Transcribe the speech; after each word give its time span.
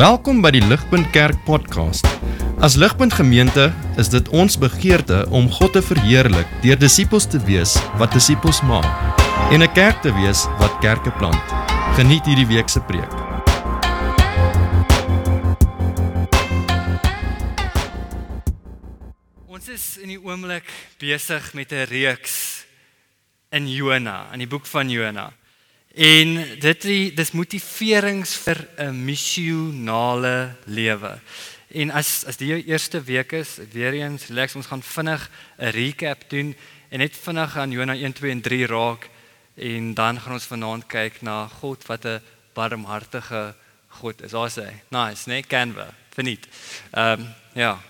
Welkom 0.00 0.38
by 0.40 0.48
die 0.54 0.62
Ligpunt 0.64 1.10
Kerk 1.12 1.36
podcast. 1.44 2.06
As 2.64 2.72
Ligpunt 2.80 3.12
Gemeente 3.12 3.66
is 4.00 4.08
dit 4.08 4.28
ons 4.32 4.54
begeerte 4.56 5.26
om 5.28 5.50
God 5.52 5.74
te 5.76 5.82
verheerlik 5.84 6.48
deur 6.64 6.78
disippels 6.80 7.26
te 7.28 7.36
wees 7.44 7.74
wat 8.00 8.16
disippels 8.16 8.62
maak 8.64 8.88
en 9.52 9.60
'n 9.60 9.68
kerk 9.76 10.00
te 10.00 10.08
wees 10.16 10.46
wat 10.56 10.72
kerke 10.80 11.12
plant. 11.20 11.44
Geniet 12.00 12.24
hierdie 12.24 12.48
week 12.48 12.72
se 12.72 12.80
preek. 12.80 13.12
Ons 19.52 19.68
is 19.68 19.98
in 20.00 20.08
die 20.08 20.22
oomblik 20.24 20.72
besig 20.96 21.52
met 21.52 21.72
'n 21.72 21.84
reeks 21.92 22.64
in 23.52 23.68
Jona, 23.68 24.32
in 24.32 24.38
die 24.38 24.48
boek 24.48 24.64
van 24.64 24.88
Jona. 24.88 25.28
En 25.94 26.36
dit 26.60 26.82
dis 27.16 27.32
motiverings 27.32 28.34
vir 28.44 28.68
'n 28.78 29.04
missionale 29.04 30.54
lewe. 30.64 31.18
En 31.68 31.90
as 31.90 32.24
as 32.26 32.36
die 32.36 32.64
eerste 32.64 33.02
week 33.02 33.32
is, 33.32 33.58
weer 33.72 33.92
eens 33.92 34.26
relax, 34.26 34.54
ons 34.54 34.66
gaan 34.66 34.82
vinnig 34.82 35.30
'n 35.58 35.70
recap 35.70 36.30
doen 36.30 36.56
en 36.88 36.98
net 36.98 37.16
vinnig 37.16 37.56
aan 37.56 37.70
Jona 37.70 37.94
1 37.94 38.12
2 38.12 38.30
en 38.30 38.40
3 38.40 38.66
raak 38.66 39.08
en 39.54 39.94
dan 39.94 40.20
gaan 40.20 40.32
ons 40.32 40.46
vanaand 40.46 40.86
kyk 40.86 41.22
na 41.22 41.46
God 41.46 41.86
wat 41.86 42.04
'n 42.04 42.20
barmhartige 42.54 43.54
God 43.88 44.22
is. 44.22 44.30
Daar 44.30 44.50
sê, 44.50 44.66
nice, 44.88 45.28
nee, 45.28 45.42
Canva, 45.42 45.94
verniet. 46.10 46.46
Ehm 46.90 47.20
um, 47.20 47.34
ja, 47.54 47.80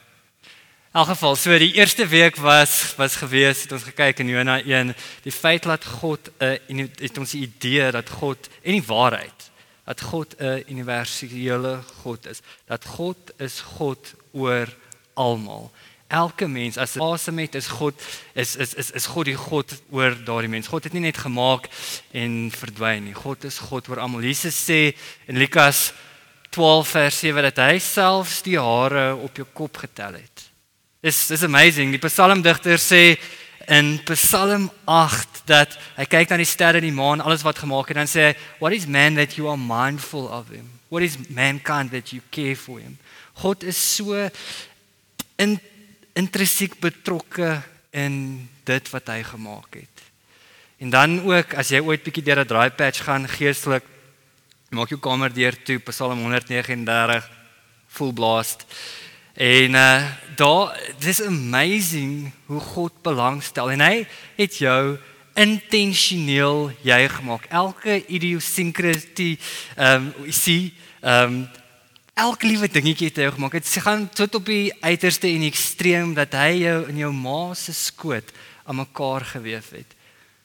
In 0.91 0.99
elk 0.99 1.09
geval, 1.09 1.37
so 1.37 1.59
die 1.59 1.73
eerste 1.73 2.07
week 2.07 2.37
was 2.37 2.95
was 2.97 3.15
gewees 3.17 3.61
het 3.63 3.73
ons 3.73 3.85
gekyk 3.87 4.19
in 4.25 4.29
Jona 4.33 4.57
1, 4.59 4.89
die 5.23 5.31
feit 5.31 5.63
dat 5.63 5.85
God 5.87 6.31
'n 6.43 6.81
uh, 6.83 6.87
het 6.99 7.19
ons 7.19 7.31
die 7.31 7.47
idee 7.47 7.93
dat 7.95 8.11
God 8.11 8.49
en 8.63 8.73
die 8.73 8.83
waarheid 8.83 9.51
dat 9.87 10.01
God 10.01 10.35
'n 10.35 10.45
uh, 10.45 10.67
universele 10.67 11.79
God 12.03 12.27
is. 12.27 12.41
Dat 12.67 12.85
God 12.85 13.17
is 13.39 13.61
God 13.61 14.15
oor 14.33 14.67
almal. 15.15 15.71
Elke 16.09 16.49
mens 16.49 16.77
as 16.77 16.99
asem 16.99 17.39
het 17.39 17.55
is 17.55 17.67
God 17.67 17.95
is 18.35 18.57
is 18.57 18.75
is 18.75 18.91
is 18.91 19.07
God 19.07 19.25
die 19.25 19.39
God 19.39 19.83
oor 19.91 20.25
daardie 20.25 20.51
mens. 20.51 20.67
God 20.67 20.85
het 20.85 20.93
nie 20.93 21.07
net 21.07 21.19
gemaak 21.19 21.71
en 22.11 22.51
verdwyn 22.51 23.05
nie. 23.05 23.15
God 23.15 23.45
is 23.45 23.59
God 23.59 23.89
oor 23.89 24.01
almal. 24.03 24.27
Jesus 24.27 24.59
sê 24.59 24.97
in 25.27 25.39
Lukas 25.39 25.93
12 26.51 26.89
vers 26.89 27.19
7 27.19 27.43
dat 27.43 27.57
hy 27.57 27.79
selfs 27.79 28.43
die 28.43 28.59
hare 28.59 29.15
op 29.15 29.37
jou 29.37 29.47
kop 29.53 29.77
getel 29.77 30.19
het. 30.19 30.50
Dis 31.01 31.17
dis 31.31 31.43
amazing. 31.47 31.95
Die 31.95 32.03
psalmdigter 32.03 32.77
sê 32.77 33.15
in 33.73 33.95
Psalm 34.05 34.67
8 34.85 35.47
dat 35.49 35.79
hy 35.97 36.05
kyk 36.13 36.29
na 36.29 36.37
die 36.43 36.49
sterre 36.49 36.83
en 36.83 36.85
die 36.85 36.93
maan, 36.93 37.23
alles 37.25 37.45
wat 37.47 37.63
gemaak 37.63 37.89
het 37.89 37.97
dan 37.97 38.11
sê 38.11 38.27
hy, 38.27 38.35
"What 38.59 38.73
is 38.77 38.85
man 38.87 39.15
that 39.17 39.37
you 39.39 39.49
are 39.49 39.57
mindful 39.57 40.29
of 40.29 40.51
him? 40.51 40.69
What 40.91 41.03
is 41.03 41.17
mankind 41.29 41.91
that 41.93 42.13
you 42.13 42.21
care 42.31 42.57
for 42.57 42.79
him?" 42.81 42.99
God 43.35 43.63
is 43.63 43.79
so 43.79 44.29
in 45.39 45.59
intrinsiek 46.15 46.79
betrokke 46.81 47.63
in 47.93 48.49
dit 48.65 48.91
wat 48.91 49.07
hy 49.09 49.23
gemaak 49.23 49.75
het. 49.75 49.97
En 50.81 50.91
dan 50.91 51.23
ook 51.25 51.55
as 51.55 51.71
jy 51.71 51.81
ooit 51.81 52.03
bietjie 52.05 52.25
deur 52.25 52.45
'n 52.45 52.47
dry 52.47 52.71
patch 52.71 53.05
gaan 53.05 53.29
geestelik 53.29 53.85
maak 54.71 54.89
jou 54.89 55.01
kamer 55.01 55.33
deur 55.33 55.57
toe 55.65 55.79
Psalm 55.79 56.21
139 56.21 57.31
full 57.89 58.13
blast. 58.13 58.67
En 59.35 59.75
uh 59.75 60.03
daar 60.41 60.81
dis 60.99 61.23
amazing 61.23 62.33
hoe 62.47 62.61
God 62.61 62.93
belangstel 63.03 63.71
en 63.71 63.83
hy 63.85 64.07
het 64.39 64.55
jou 64.57 64.97
intentioneel 65.37 66.71
jy 66.81 67.01
gemaak. 67.13 67.45
Elke 67.53 68.01
idiosyncrasy 68.07 69.35
ehm 69.77 70.09
um, 70.09 70.13
jy 70.25 70.33
sien 70.33 70.71
ehm 71.01 71.35
um, 71.35 71.43
elke 72.21 72.47
liewe 72.47 72.69
dingetjie 72.69 73.09
het 73.09 73.21
hy 73.21 73.31
gemaak. 73.33 73.53
Dit 73.57 73.69
gaan 73.85 74.09
tot 74.09 74.35
op 74.35 74.49
die 74.49 74.73
uiterste 74.81 75.29
en 75.29 75.47
ekstreem 75.47 76.15
dat 76.17 76.35
hy 76.37 76.65
jou 76.65 76.79
in 76.89 76.99
jou 77.05 77.13
ma 77.17 77.55
se 77.55 77.73
skoot 77.73 78.33
aan 78.65 78.81
mekaar 78.81 79.25
gewewe 79.25 79.77
het. 79.77 79.97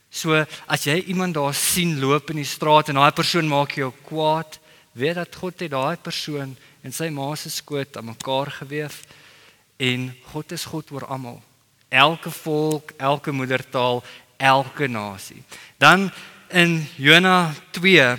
So 0.09 0.45
as 0.71 0.85
jy 0.87 1.01
iemand 1.11 1.35
daar 1.35 1.53
sien 1.53 1.99
loop 1.99 2.31
in 2.31 2.39
die 2.39 2.47
straat 2.47 2.89
en 2.89 2.99
daai 2.99 3.11
persoon 3.11 3.49
maak 3.51 3.75
jou 3.75 3.91
kwaad, 4.07 4.59
weet 4.95 5.19
dat 5.19 5.35
God 5.35 5.59
het 5.59 5.73
daai 5.73 5.97
persoon 5.99 6.55
en 6.81 6.93
sy 6.95 7.09
ma 7.11 7.33
se 7.35 7.51
skoot 7.51 7.97
aan 7.99 8.13
mekaar 8.13 8.51
geweef 8.61 9.01
en 9.77 10.07
God 10.31 10.51
is 10.55 10.67
God 10.71 10.91
oor 10.95 11.05
almal. 11.11 11.41
Elke 11.91 12.31
volk, 12.31 12.93
elke 12.97 13.31
moedertaal, 13.31 14.03
elke 14.37 14.87
nasie. 14.87 15.43
Dan 15.77 16.11
in 16.47 16.79
Jona 16.95 17.53
2 17.75 18.15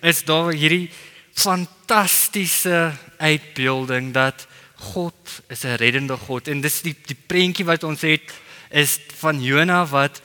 is 0.00 0.24
daar 0.24 0.52
hierdie 0.52 0.90
fantastiese 1.32 2.92
uitbeelding 3.16 4.12
dat 4.12 4.46
God 4.92 5.42
is 5.48 5.64
'n 5.64 5.80
reddende 5.80 6.16
God 6.16 6.48
en 6.48 6.60
dis 6.60 6.82
die 6.82 6.96
die 7.06 7.16
prentjie 7.26 7.64
wat 7.64 7.84
ons 7.84 8.00
het 8.00 8.32
is 8.70 9.00
van 9.16 9.42
Jona 9.42 9.86
wat 9.86 10.20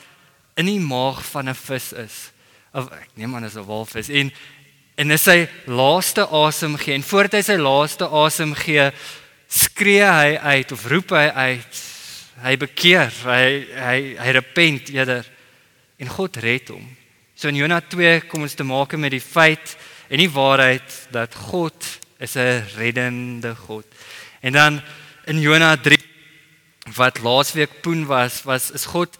in 0.56 0.66
die 0.66 0.80
maag 0.80 1.24
van 1.26 1.50
'n 1.50 1.56
vis 1.56 1.94
is. 1.94 2.32
Of 2.74 2.92
ek 2.92 3.10
neem 3.14 3.36
aan 3.36 3.46
is 3.46 3.56
'n 3.56 3.66
walvis 3.66 4.10
en 4.10 4.32
en 4.96 5.12
is 5.12 5.26
sy 5.26 5.44
laaste 5.66 6.26
asem 6.28 6.78
gee. 6.78 6.96
En 6.98 7.06
voordat 7.06 7.40
hy 7.40 7.46
sy 7.48 7.58
laaste 7.62 8.08
asem 8.08 8.54
gee 8.58 8.92
skree 9.54 10.06
hy 10.06 10.38
uit 10.58 10.74
of 10.74 10.86
roep 10.90 11.14
hy 11.14 11.28
uit 11.30 11.82
hy 12.44 12.54
bekeer. 12.62 13.14
Hy 13.26 13.46
hy 13.78 13.98
hy 14.20 14.36
repent 14.38 14.92
eerder 14.94 15.28
en 16.02 16.12
God 16.14 16.38
red 16.44 16.74
hom. 16.74 16.86
So 17.36 17.50
in 17.50 17.60
Jona 17.60 17.80
2 17.82 18.30
kom 18.30 18.46
ons 18.46 18.56
te 18.58 18.66
maak 18.68 18.96
met 19.00 19.14
die 19.14 19.24
feit 19.24 19.76
en 20.10 20.22
die 20.22 20.32
waarheid 20.32 20.98
dat 21.14 21.36
God 21.50 21.76
is 22.20 22.36
'n 22.38 22.64
reddende 22.78 23.56
God. 23.56 23.86
En 24.42 24.54
dan 24.54 24.82
in 25.26 25.40
Jona 25.40 25.76
3 25.78 25.98
wat 26.96 27.20
laasweek 27.24 27.82
poen 27.82 28.06
was 28.06 28.44
was 28.44 28.72
is 28.72 28.86
God 28.86 29.18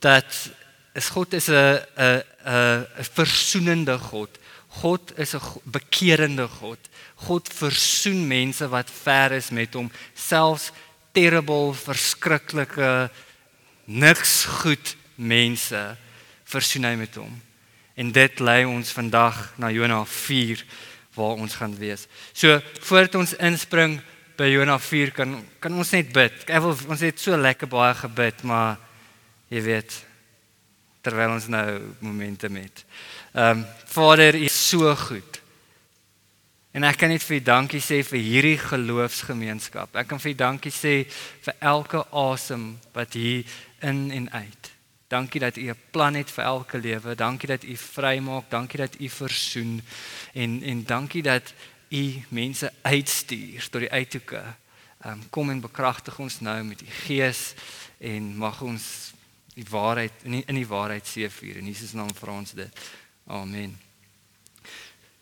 dat 0.00 0.50
is 0.94 1.08
God 1.08 1.32
is 1.32 1.48
'n 1.48 1.80
'n 1.96 2.22
'n 2.44 2.86
versoenende 3.14 3.98
God 3.98 4.30
God 4.80 5.12
is 5.18 5.34
'n 5.34 5.40
bekerende 5.64 6.48
God. 6.48 6.78
God 7.14 7.48
versoen 7.48 8.26
mense 8.26 8.68
wat 8.68 8.90
ver 8.90 9.32
is 9.32 9.50
met 9.50 9.74
hom, 9.74 9.90
selfs 10.14 10.72
terrible, 11.12 11.74
verskriklike 11.74 13.10
niks 13.84 14.44
goed 14.44 14.96
mense 15.14 15.96
versoen 16.44 16.84
hy 16.84 16.94
met 16.94 17.14
hom. 17.14 17.42
En 17.94 18.10
dit 18.12 18.40
lei 18.42 18.64
ons 18.66 18.90
vandag 18.96 19.52
na 19.56 19.70
Jona 19.70 20.04
4 20.04 20.64
waar 21.14 21.38
ons 21.38 21.54
gaan 21.54 21.76
wees. 21.78 22.08
So 22.32 22.60
voordat 22.80 23.14
ons 23.14 23.36
inspring 23.38 24.00
by 24.36 24.48
Jona 24.50 24.78
4 24.78 25.12
kan 25.14 25.36
kan 25.62 25.76
ons 25.78 25.92
net 25.94 26.10
bid. 26.12 26.42
Ek 26.50 26.62
wil 26.64 26.74
ons 26.88 27.04
het 27.06 27.20
so 27.20 27.36
lekker 27.38 27.70
baie 27.70 27.94
gebid, 27.94 28.42
maar 28.42 28.76
jy 29.48 29.62
weet 29.62 30.00
terwyl 31.04 31.36
ons 31.36 31.46
nou 31.52 31.94
momente 32.00 32.48
met. 32.48 32.84
Ehm 33.34 33.58
um, 33.58 33.66
Vader, 33.84 34.34
U 34.34 34.44
is 34.44 34.68
so 34.68 34.94
goed. 34.96 35.42
En 36.70 36.84
ek 36.86 37.00
kan 37.00 37.10
net 37.10 37.22
vir 37.26 37.40
U 37.40 37.42
dankie 37.42 37.80
sê 37.82 37.96
vir 38.06 38.20
hierdie 38.22 38.58
geloofsgemeenskap. 38.62 39.96
Ek 39.98 40.06
kan 40.06 40.22
vir 40.22 40.30
U 40.30 40.34
dankie 40.38 40.70
sê 40.70 40.92
vir 41.42 41.56
elke 41.58 42.04
asem 42.14 42.76
wat 42.94 43.18
hier 43.18 43.42
in 43.82 44.06
en 44.14 44.30
uit. 44.30 44.70
Dankie 45.10 45.42
dat 45.42 45.58
U 45.58 45.66
'n 45.66 45.82
plan 45.90 46.14
het 46.14 46.30
vir 46.30 46.44
elke 46.44 46.78
lewe. 46.78 47.14
Dankie 47.14 47.50
dat 47.50 47.64
U 47.64 47.76
vrymaak. 47.76 48.50
Dankie 48.50 48.78
dat 48.78 48.94
U 49.00 49.08
versoen 49.08 49.82
en 50.32 50.62
en 50.62 50.84
dankie 50.84 51.22
dat 51.22 51.54
U 51.90 52.22
mense 52.28 52.72
uitstuur 52.82 53.68
tot 53.70 53.80
die 53.80 53.90
uithoeke. 53.90 54.42
Ehm 55.02 55.12
um, 55.12 55.30
kom 55.30 55.50
en 55.50 55.60
bekragtig 55.60 56.18
ons 56.18 56.40
nou 56.40 56.62
met 56.62 56.82
U 56.82 56.86
Gees 56.86 57.54
en 57.98 58.36
mag 58.36 58.62
ons 58.62 59.12
die 59.54 59.66
waarheid 59.70 60.12
in 60.22 60.30
die, 60.30 60.44
in 60.46 60.54
die 60.54 60.66
waarheid 60.66 61.06
seëvier 61.06 61.56
in 61.56 61.66
Jesus 61.66 61.92
naam 61.92 62.14
vra 62.14 62.32
ons 62.32 62.52
dit. 62.52 62.70
Amen. 63.24 63.72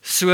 So 0.02 0.26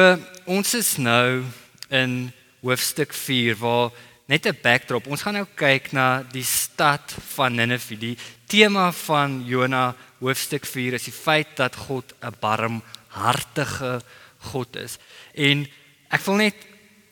ons 0.48 0.70
is 0.72 0.94
nou 0.96 1.44
in 1.92 2.30
hoofstuk 2.64 3.12
4 3.12 3.58
waar 3.60 3.92
net 4.24 4.46
'n 4.46 4.56
backdrop. 4.62 5.06
Ons 5.06 5.22
gaan 5.22 5.34
nou 5.34 5.46
kyk 5.54 5.92
na 5.92 6.22
die 6.22 6.44
stad 6.44 7.12
van 7.34 7.54
Ninive. 7.54 7.96
Die 7.98 8.16
tema 8.46 8.92
van 8.92 9.44
Jona 9.44 9.94
hoofstuk 10.18 10.64
4 10.64 10.94
is 10.94 11.04
die 11.04 11.12
feit 11.12 11.56
dat 11.56 11.76
God 11.76 12.14
'n 12.22 12.36
barmhartige 12.40 14.02
God 14.38 14.76
is. 14.76 14.98
En 15.34 15.68
ek 16.08 16.20
wil 16.24 16.34
net 16.34 16.56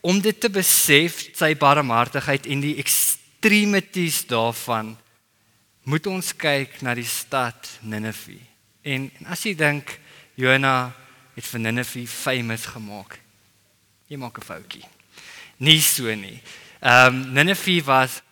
om 0.00 0.20
dit 0.20 0.40
te 0.40 0.48
besef, 0.48 1.36
sy 1.36 1.54
barmhartigheid 1.54 2.46
en 2.46 2.60
die 2.60 2.76
extremities 2.76 4.26
daarvan 4.26 4.96
moet 5.82 6.06
ons 6.06 6.36
kyk 6.36 6.82
na 6.82 6.94
die 6.94 7.04
stad 7.04 7.78
Ninive. 7.82 8.38
En, 8.82 9.10
en 9.18 9.26
as 9.26 9.42
jy 9.42 9.54
dink 9.54 10.00
Jona 10.36 10.92
het 11.34 11.46
vir 11.48 11.60
Ninive 11.60 12.06
famous 12.06 12.66
gemaak. 12.66 13.18
Jy 14.08 14.16
maak 14.16 14.38
'n 14.38 14.44
foutjie. 14.44 14.84
Nie 15.58 15.80
so 15.80 16.14
nie. 16.14 16.42
Ehm 16.80 17.14
um, 17.14 17.32
Ninive 17.32 17.84
was 17.84 18.22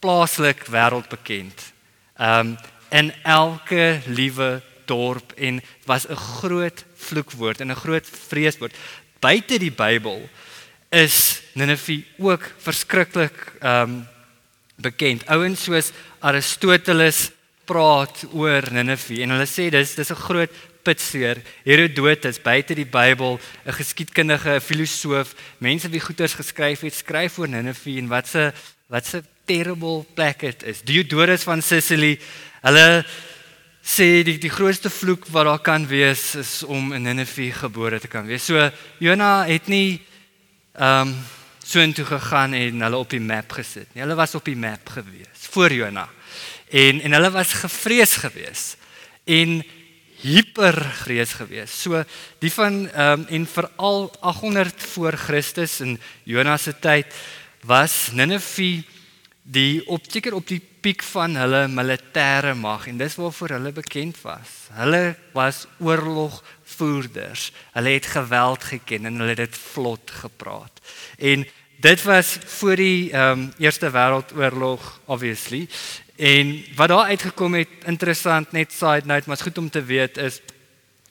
plaaslik 0.00 0.66
wêreldbekend. 0.66 1.72
Ehm 2.16 2.40
um, 2.40 2.58
in 2.90 3.12
elke 3.22 4.00
liewe 4.06 4.62
dorp 4.86 5.32
en 5.36 5.62
was 5.84 6.08
'n 6.08 6.16
groot 6.16 6.84
vloekwoord 6.96 7.60
en 7.60 7.70
'n 7.70 7.82
groot 7.84 8.06
vreeswoord 8.06 8.74
buite 9.20 9.58
die 9.58 9.72
Bybel 9.72 10.28
is 10.88 11.42
Ninive 11.52 12.04
ook 12.18 12.52
verskriklik 12.58 13.52
ehm 13.60 13.90
um, 13.90 14.06
bekend. 14.78 15.26
Ouens 15.26 15.62
soos 15.62 15.90
Aristoteles 16.18 17.30
praat 17.66 18.24
oor 18.32 18.62
Ninive 18.72 19.18
en 19.22 19.34
hulle 19.34 19.46
sê 19.46 19.68
dis 19.74 19.94
dis 19.94 20.10
'n 20.10 20.24
groot 20.26 20.50
pitseer. 20.82 21.42
Herodotus 21.64 22.40
buite 22.42 22.74
die 22.74 22.86
Bybel, 22.86 23.38
'n 23.66 23.72
geskiedkundige, 23.72 24.54
'n 24.54 24.60
filosoof, 24.60 25.34
mense 25.58 25.88
wie 25.88 26.00
goeters 26.00 26.34
geskryf 26.34 26.80
het, 26.80 26.94
skryf 26.94 27.38
oor 27.38 27.48
Ninive 27.48 27.98
en 27.98 28.08
wat 28.08 28.28
se 28.28 28.52
wat 28.88 29.06
se 29.06 29.22
terrible 29.44 30.04
plek 30.14 30.40
dit 30.40 30.62
is. 30.62 30.82
Diodorus 30.82 31.42
van 31.42 31.62
Sicily, 31.62 32.18
hulle 32.62 33.04
sê 33.82 34.22
die 34.24 34.38
die 34.38 34.52
grootste 34.52 34.90
vloek 34.90 35.26
wat 35.32 35.44
daar 35.44 35.62
kan 35.64 35.86
wees 35.86 36.34
is 36.34 36.62
om 36.62 36.92
in 36.92 37.02
Ninive 37.02 37.52
gebore 37.52 38.00
te 38.00 38.08
kan 38.08 38.26
wees. 38.26 38.44
So 38.44 38.70
Jona 38.98 39.44
het 39.48 39.68
nie 39.68 40.00
ehm 40.74 41.08
um, 41.08 41.16
so 41.68 41.80
intoe 41.84 42.04
gegaan 42.08 42.54
en 42.56 42.80
hulle 42.80 42.96
op 42.96 43.10
die 43.12 43.20
map 43.20 43.52
gesit 43.52 43.90
nie. 43.92 44.00
Hulle 44.00 44.16
was 44.16 44.34
op 44.34 44.44
die 44.48 44.56
map 44.56 44.88
gewees 44.88 45.48
voor 45.52 45.72
Jona. 45.72 46.06
En 46.70 47.00
en 47.00 47.12
hulle 47.12 47.30
was 47.30 47.52
gevrees 47.52 48.16
gewees. 48.16 48.76
En 49.24 49.60
hipergrees 50.22 51.32
gewees. 51.38 51.74
So 51.82 52.02
die 52.42 52.52
van 52.52 52.86
ehm 52.90 53.20
um, 53.20 53.26
en 53.28 53.46
veral 53.46 54.08
800 54.20 54.82
voor 54.94 55.12
Christus 55.12 55.80
in 55.80 55.98
Jonas 56.22 56.62
se 56.62 56.74
tyd 56.78 57.14
was 57.64 58.10
Ninive 58.12 58.82
die 59.42 59.86
opseker 59.88 60.34
op 60.36 60.46
die 60.48 60.60
piek 60.60 61.02
van 61.02 61.36
hulle 61.40 61.66
militêre 61.72 62.52
mag 62.54 62.86
en 62.90 62.98
dis 63.00 63.16
waarvoor 63.16 63.56
hulle 63.56 63.72
bekend 63.72 64.18
was. 64.22 64.68
Hulle 64.76 65.16
was 65.32 65.64
oorlogvoerders. 65.80 67.50
Hulle 67.72 67.94
het 67.96 68.10
geweld 68.12 68.64
geken 68.64 69.08
en 69.08 69.22
hulle 69.22 69.34
het 69.34 69.46
dit 69.46 69.56
vlot 69.72 70.12
gepraat. 70.20 70.82
En 71.18 71.46
dit 71.80 72.02
was 72.02 72.36
voor 72.58 72.76
die 72.76 73.10
ehm 73.12 73.48
um, 73.48 73.52
Eerste 73.58 73.90
Wêreldoorlog 73.90 75.00
obviously 75.06 75.68
En 76.18 76.64
wat 76.74 76.88
daar 76.88 77.04
uitgekom 77.14 77.54
het, 77.54 77.68
interessant 77.86 78.52
net 78.52 78.72
side 78.72 79.06
note, 79.06 79.22
maar 79.26 79.36
is 79.36 79.42
goed 79.42 79.58
om 79.58 79.70
te 79.70 79.84
weet 79.84 80.16
is 80.18 80.40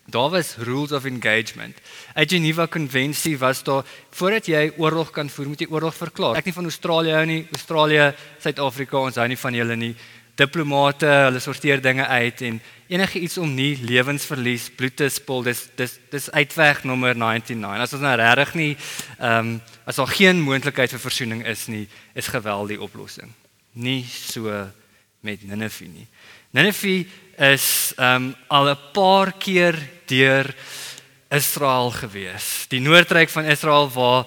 daar 0.06 0.30
was 0.30 0.56
rules 0.56 0.92
of 0.92 1.06
engagement. 1.06 1.78
Uit 2.14 2.32
Geneva 2.32 2.66
konvensie 2.66 3.38
was 3.38 3.64
daar 3.64 3.86
voordat 4.10 4.46
jy 4.46 4.72
oorlog 4.78 5.12
kan 5.12 5.30
voer, 5.30 5.48
moet 5.48 5.60
jy 5.60 5.68
oorlog 5.70 5.96
verklaar. 5.96 6.36
Ek 6.40 6.48
nie 6.48 6.56
van 6.56 6.68
Australië 6.68 7.16
hou 7.16 7.26
nie, 7.28 7.42
Australië, 7.52 8.14
Suid-Afrika, 8.44 9.00
ons 9.00 9.20
hou 9.20 9.28
nie 9.28 9.40
van 9.40 9.56
julle 9.56 9.76
nie. 9.80 9.94
Diplomate, 10.38 11.08
hulle 11.28 11.40
sorteer 11.44 11.82
dinge 11.82 12.08
uit 12.08 12.44
en 12.48 12.60
enige 12.88 13.20
iets 13.20 13.38
om 13.42 13.54
nie 13.56 13.78
lewensverlies, 13.84 14.70
bloed 14.76 14.96
te 14.96 15.08
spil, 15.12 15.44
dis 15.48 15.66
dis 15.80 15.96
dis 16.12 16.28
uitweg 16.32 16.84
nommer 16.84 17.16
99. 17.16 17.84
As 17.84 17.96
ons 17.96 18.04
nou 18.04 18.16
regtig 18.20 18.54
nie 18.60 18.74
ehm 18.74 19.56
um, 19.56 19.56
as 19.88 19.96
daar 19.96 20.12
geen 20.12 20.44
moontlikheid 20.44 20.92
vir 20.92 21.00
versoening 21.00 21.46
is 21.48 21.68
nie, 21.72 21.86
is 22.14 22.28
geweld 22.28 22.76
die 22.76 22.82
oplossing. 22.82 23.32
Nie 23.72 24.04
so 24.04 24.52
met 25.28 25.44
Ninive 25.44 25.88
nie. 25.92 26.08
Ninive 26.56 27.06
is 27.38 27.94
um 28.00 28.32
al 28.48 28.70
'n 28.72 28.80
paar 28.94 29.34
keer 29.38 29.76
deur 30.08 30.56
Israel 31.30 31.92
gewees. 31.92 32.68
Die 32.72 32.80
noordryk 32.80 33.30
van 33.30 33.46
Israel 33.46 33.90
waar 33.92 34.26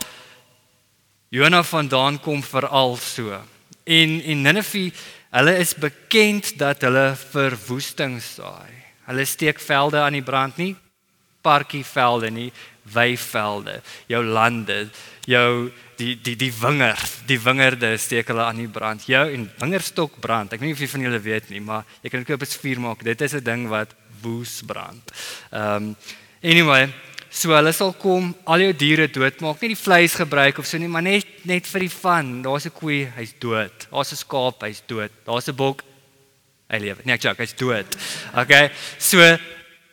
Jona 1.28 1.62
vandaan 1.62 2.20
kom 2.20 2.42
veral 2.42 2.96
so. 2.96 3.40
En 3.84 4.20
en 4.22 4.42
Ninive, 4.42 4.92
hulle 5.30 5.56
is 5.58 5.74
bekend 5.74 6.58
dat 6.58 6.82
hulle 6.82 7.16
verwoesting 7.30 8.20
saai. 8.22 8.74
Hulle 9.06 9.24
steek 9.24 9.60
velde 9.60 9.98
aan 9.98 10.12
die 10.12 10.22
brand 10.22 10.56
nie, 10.56 10.76
parkievelde 11.42 12.30
nie, 12.30 12.52
weivelde, 12.92 13.80
jou 14.10 14.22
lande, 14.24 14.88
jou 15.28 15.70
die 16.00 16.14
die 16.22 16.36
die 16.36 16.52
wingerd, 16.52 17.20
die 17.28 17.38
wingerde 17.40 17.92
steek 18.00 18.30
hulle 18.32 18.46
aan 18.46 18.62
die 18.62 18.70
brand. 18.70 19.04
Jou 19.08 19.26
en 19.34 19.50
wingerdstok 19.60 20.18
brand. 20.20 20.52
Ek 20.52 20.62
weet 20.62 20.70
nie 20.70 20.76
of 20.78 20.82
jy 20.82 20.88
van 20.94 21.06
julle 21.06 21.20
weet 21.24 21.52
nie, 21.52 21.60
maar 21.60 21.84
jy 22.02 22.10
kan 22.10 22.24
koop 22.24 22.42
'n 22.42 22.58
vuur 22.64 22.80
maak. 22.80 23.04
Dit 23.04 23.20
is 23.20 23.34
'n 23.34 23.44
ding 23.44 23.68
wat 23.68 23.94
woes 24.22 24.62
brand. 24.66 25.12
Ehm 25.52 25.76
um, 25.76 25.96
anyway, 26.42 26.88
so 27.30 27.54
hulle 27.54 27.72
sal 27.72 27.92
kom, 27.92 28.34
al 28.44 28.60
jou 28.60 28.72
diere 28.72 29.06
doodmaak, 29.08 29.60
nie 29.60 29.74
die 29.74 29.84
vleis 29.84 30.14
gebruik 30.14 30.58
of 30.58 30.66
so 30.66 30.78
nie, 30.78 30.88
maar 30.88 31.02
net 31.02 31.26
net 31.44 31.66
vir 31.66 31.80
die 31.80 31.94
van. 32.00 32.42
Daar's 32.42 32.66
'n 32.66 32.74
koei, 32.74 33.06
hy's 33.16 33.34
dood. 33.38 33.86
Daar's 33.90 34.12
'n 34.12 34.16
skaap, 34.16 34.62
hy's 34.62 34.82
dood. 34.86 35.12
Daar's 35.24 35.48
'n 35.48 35.56
bok, 35.56 35.82
hy 36.70 36.78
lewe. 36.78 37.00
Nee, 37.04 37.14
ek 37.14 37.22
joke, 37.22 37.42
hy's 37.42 37.54
dood. 37.54 37.86
Okay. 38.34 38.70
So 38.98 39.38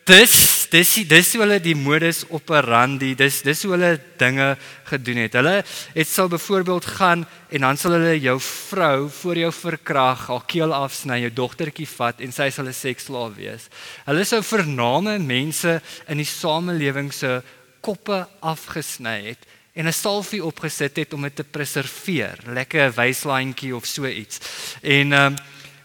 dis 0.08 0.34
dis 0.72 0.92
dis 1.08 1.30
hoe 1.36 1.42
hulle 1.44 1.58
die 1.64 1.76
modus 1.76 2.22
operandi 2.32 3.14
dis 3.20 3.42
dis 3.44 3.64
hoe 3.66 3.74
hulle 3.76 3.92
dinge 4.20 4.54
gedoen 4.88 5.20
het. 5.26 5.36
Hulle 5.36 5.56
het 5.96 6.08
sou 6.08 6.28
byvoorbeeld 6.32 6.88
gaan 6.98 7.26
en 7.52 7.66
dan 7.68 7.80
sal 7.80 7.98
hulle 7.98 8.16
jou 8.24 8.38
vrou 8.44 9.10
voor 9.12 9.42
jou 9.44 9.52
verkrag, 9.52 10.28
haar 10.32 10.46
keel 10.48 10.76
afsny, 10.76 11.20
jou 11.26 11.34
dogtertjie 11.42 11.88
vat 11.98 12.24
en 12.24 12.32
sy 12.32 12.50
sal 12.52 12.68
'n 12.68 12.74
seksslaaf 12.74 13.36
wees. 13.36 13.68
Hulle 14.06 14.24
sou 14.24 14.42
vername 14.42 15.20
mense 15.20 15.82
in 16.08 16.18
die 16.18 16.32
samelewing 16.32 17.12
se 17.14 17.42
koppe 17.82 18.28
afgesny 18.42 19.28
het 19.28 19.44
en 19.76 19.88
'n 19.88 19.94
salfie 19.94 20.44
opgesit 20.44 20.96
het 20.98 21.14
om 21.14 21.22
dit 21.22 21.36
te 21.36 21.44
preserveer, 21.44 22.40
lekker 22.48 22.92
wyslaantjie 22.96 23.76
of 23.76 23.86
so 23.86 24.06
iets. 24.06 24.40
En 24.82 25.12
um, 25.12 25.36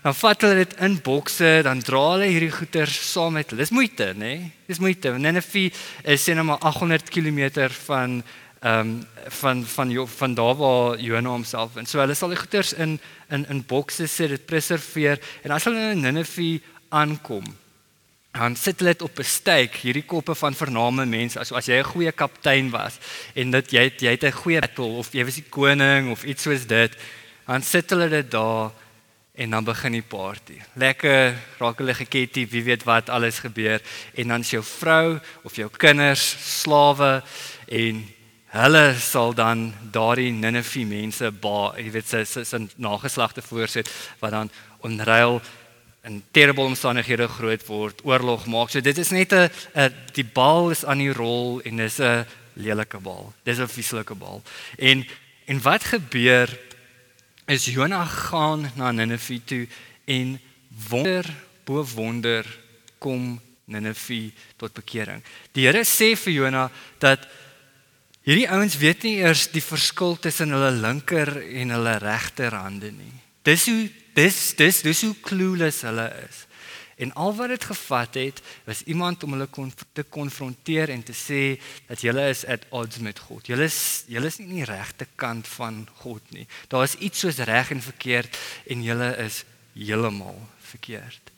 Dan 0.03 0.15
vat 0.19 0.43
hulle 0.43 0.65
dit 0.65 0.73
in 0.83 0.97
bokse, 0.99 1.61
dan 1.63 1.79
dra 1.87 2.01
hulle 2.17 2.27
hierdie 2.27 2.51
goeder 2.51 2.91
saam 2.91 3.37
met 3.39 3.51
hulle. 3.51 3.63
Dis 3.63 3.71
moeite, 3.71 4.09
nê? 4.19 4.19
Nee? 4.19 4.51
Dis 4.67 4.81
moeite. 4.83 5.13
Nineveh 5.15 5.71
is 6.03 6.25
sien 6.25 6.43
maar 6.43 6.59
800 6.59 7.11
km 7.11 7.69
van 7.87 8.23
ehm 8.63 8.79
um, 8.79 9.07
van 9.27 9.65
van 9.67 9.91
van, 9.93 10.09
van 10.09 10.35
daar 10.35 10.55
waar 10.55 10.99
Jona 10.99 11.29
homself 11.29 11.77
en 11.77 11.87
so 11.87 11.99
hulle 11.99 12.15
sal 12.15 12.31
die 12.31 12.39
goeder 12.39 12.67
in 12.79 13.01
in 13.31 13.47
in 13.49 13.65
bokse 13.67 14.07
sit, 14.07 14.29
dit 14.29 14.45
preserveer 14.47 15.19
en 15.43 15.51
as 15.51 15.65
hulle 15.65 15.91
in 15.91 16.01
Nineveh 16.01 16.61
aankom, 16.89 17.45
dan 18.33 18.55
sit 18.57 18.79
hulle 18.79 18.95
dit 18.95 19.03
op 19.03 19.19
'n 19.19 19.25
steek, 19.25 19.75
hierdie 19.83 20.07
koppe 20.07 20.35
van 20.35 20.55
vername 20.55 21.07
mense. 21.07 21.41
As 21.41 21.53
as 21.53 21.67
jy 21.67 21.79
'n 21.79 21.91
goeie 21.95 22.13
kaptein 22.13 22.71
was 22.71 22.99
en 23.35 23.51
dit 23.51 23.73
jy 23.73 23.93
jy 23.99 24.11
het 24.11 24.25
'n 24.25 24.41
goeie 24.43 24.61
battle 24.61 24.99
of 24.99 25.13
jy 25.13 25.25
was 25.25 25.35
die 25.35 25.51
koning 25.51 26.11
of 26.11 26.25
iets 26.25 26.43
soos 26.43 26.67
dit, 26.67 26.93
dan 27.47 27.63
sit 27.63 27.91
hulle 27.91 28.09
dit 28.09 28.31
daar 28.31 28.71
en 29.33 29.51
dan 29.51 29.65
begin 29.65 29.93
die 29.97 30.05
party. 30.05 30.59
Lekker 30.77 31.35
raak 31.59 31.79
hulle 31.81 31.95
geketty, 31.97 32.45
wie 32.53 32.65
weet 32.67 32.85
wat 32.85 33.09
alles 33.09 33.41
gebeur 33.41 33.81
en 34.13 34.29
dan 34.29 34.45
is 34.45 34.51
jou 34.53 34.63
vrou 34.65 35.21
of 35.43 35.57
jou 35.57 35.71
kinders 35.73 36.25
slawe 36.61 37.23
en 37.67 38.03
hulle 38.53 38.85
sal 39.01 39.33
dan 39.35 39.71
daardie 39.93 40.33
Ninive 40.33 40.85
mense 40.85 41.31
ba, 41.41 41.73
jy 41.81 41.89
weet 41.95 42.11
sy 42.11 42.23
sy, 42.29 42.45
sy 42.45 42.61
nageslagte 42.77 43.41
voorsit 43.45 43.89
wat 44.21 44.37
dan 44.37 44.53
onreil 44.85 45.41
en 46.05 46.19
terrible 46.35 46.67
omstandighede 46.69 47.29
groot 47.31 47.65
word, 47.69 48.03
oorlog 48.05 48.45
maak. 48.51 48.71
So 48.71 48.81
dit 48.81 48.99
is 48.99 49.11
net 49.11 49.33
'n 49.33 49.49
die 50.13 50.25
bal 50.25 50.71
is 50.71 50.85
aan 50.85 50.99
die 50.99 51.13
rol 51.13 51.61
en 51.65 51.77
dis 51.77 52.01
'n 52.01 52.27
lelike 52.55 53.01
bal. 53.01 53.33
Dis 53.45 53.59
'n 53.59 53.69
vieslike 53.69 54.15
bal. 54.15 54.43
En 54.77 55.07
en 55.47 55.63
wat 55.63 55.85
gebeur 55.85 56.49
is 57.47 57.67
Jona 57.67 58.05
gaan 58.05 58.71
na 58.77 58.93
Ninive 58.93 59.41
toe 59.45 59.67
en 60.05 60.41
wonder 60.89 61.27
bo 61.65 61.85
wonder 61.95 62.47
kom 62.99 63.41
Ninive 63.65 64.33
tot 64.57 64.75
bekering. 64.75 65.23
Die 65.55 65.67
Here 65.67 65.85
sê 65.87 66.13
vir 66.19 66.35
Jona 66.35 66.67
dat 67.03 67.27
hierdie 68.27 68.49
ouens 68.51 68.77
weet 68.79 69.07
nie 69.07 69.17
eers 69.23 69.49
die 69.55 69.65
verskil 69.65 70.17
tussen 70.23 70.55
hulle 70.55 70.71
linker 70.75 71.35
en 71.43 71.75
hulle 71.75 71.97
regterhande 72.03 72.93
nie. 72.95 73.15
Dis 73.43 73.67
hoe 73.71 73.89
dis 74.15 74.41
dis 74.59 74.83
dis 74.83 75.05
hoe 75.07 75.15
clueless 75.25 75.83
hulle 75.87 76.09
is. 76.29 76.45
En 77.03 77.13
al 77.19 77.35
wat 77.35 77.51
dit 77.51 77.65
gevat 77.65 78.15
het, 78.15 78.43
was 78.65 78.83
iemand 78.87 79.25
om 79.27 79.35
hulle 79.35 79.49
kon 79.51 79.73
te 79.93 80.05
konfronteer 80.07 80.93
en 80.95 81.03
te 81.03 81.15
sê 81.17 81.43
dat 81.89 82.05
julle 82.05 82.29
is 82.31 82.45
at 82.47 82.67
odds 82.71 83.01
met 83.03 83.19
God. 83.19 83.47
Julle 83.51 83.67
is 83.67 83.81
julle 84.13 84.31
is 84.31 84.39
nie 84.39 84.49
in 84.49 84.61
die 84.61 84.69
regte 84.69 85.09
kant 85.19 85.49
van 85.57 85.83
God 86.05 86.23
nie. 86.37 86.47
Daar 86.71 86.87
is 86.87 86.99
iets 87.03 87.25
soos 87.25 87.43
reg 87.49 87.73
en 87.75 87.83
verkeerd 87.83 88.39
en 88.71 88.85
julle 88.87 89.11
is 89.25 89.43
heeltemal 89.75 90.39
verkeerd. 90.73 91.33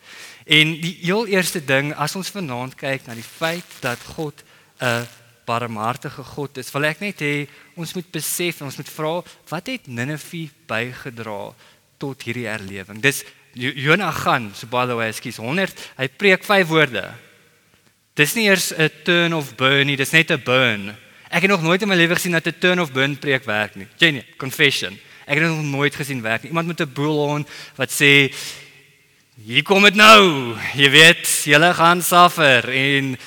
En 0.45 0.75
die 0.81 0.97
heel 1.03 1.27
eerste 1.33 1.63
ding 1.65 1.95
as 1.95 2.17
ons 2.19 2.33
vanaand 2.35 2.77
kyk 2.79 3.07
na 3.07 3.17
die 3.17 3.27
feit 3.27 3.79
dat 3.81 4.01
God 4.17 4.45
'n 4.81 5.07
barmhartige 5.45 6.25
God 6.25 6.59
is, 6.59 6.73
wil 6.73 6.85
ek 6.85 7.01
net 7.01 7.21
hê 7.21 7.49
ons 7.77 7.95
moet 7.95 8.11
besef 8.11 8.61
en 8.61 8.67
ons 8.67 8.77
moet 8.77 8.89
vra 8.89 9.23
wat 9.49 9.67
het 9.67 9.87
Ninive 9.87 10.49
bygedra 10.67 11.55
tot 11.99 12.23
hierdie 12.23 12.49
herlewing. 12.49 13.01
Dis 13.01 13.25
Jona 13.55 14.11
gaan, 14.11 14.51
so 14.55 14.67
by 14.67 14.87
the 14.87 14.97
way, 14.99 15.09
ekskuus, 15.09 15.39
100, 15.39 15.75
hy 15.97 16.09
preek 16.09 16.45
vyf 16.45 16.69
woorde. 16.69 17.05
Dis 18.15 18.35
nie 18.35 18.49
eers 18.49 18.73
'n 18.73 18.91
turn 19.05 19.35
of 19.35 19.57
burn 19.57 19.87
nie, 19.87 19.97
dis 19.97 20.13
net 20.13 20.31
'n 20.31 20.43
burn. 20.45 20.97
Ek 21.31 21.43
het 21.43 21.51
nog 21.51 21.63
nooit 21.63 21.83
in 21.83 21.89
my 21.89 21.95
lewe 21.95 22.15
gesien 22.15 22.33
dat 22.33 22.47
'n 22.47 22.59
turn 22.59 22.81
of 22.81 22.93
burn 22.93 23.19
preek 23.19 23.45
werk 23.45 23.75
nie. 23.75 23.87
Jenny, 23.99 24.25
confession. 24.37 24.99
Ek 25.27 25.39
het 25.39 25.49
nog 25.49 25.63
nooit 25.63 25.95
gesien 25.95 26.23
werk 26.23 26.43
nie. 26.43 26.51
Iemand 26.51 26.67
met 26.67 26.81
'n 26.81 26.93
bullhorn 26.93 27.47
wat 27.77 27.91
sê 27.91 28.33
hier 29.45 29.63
kom 29.63 29.83
dit 29.83 29.95
nou. 29.95 30.55
Jy 30.75 30.91
weet, 30.91 31.27
julle 31.45 31.75
gaan 31.75 32.03
suffer 32.03 32.69
en 32.69 33.19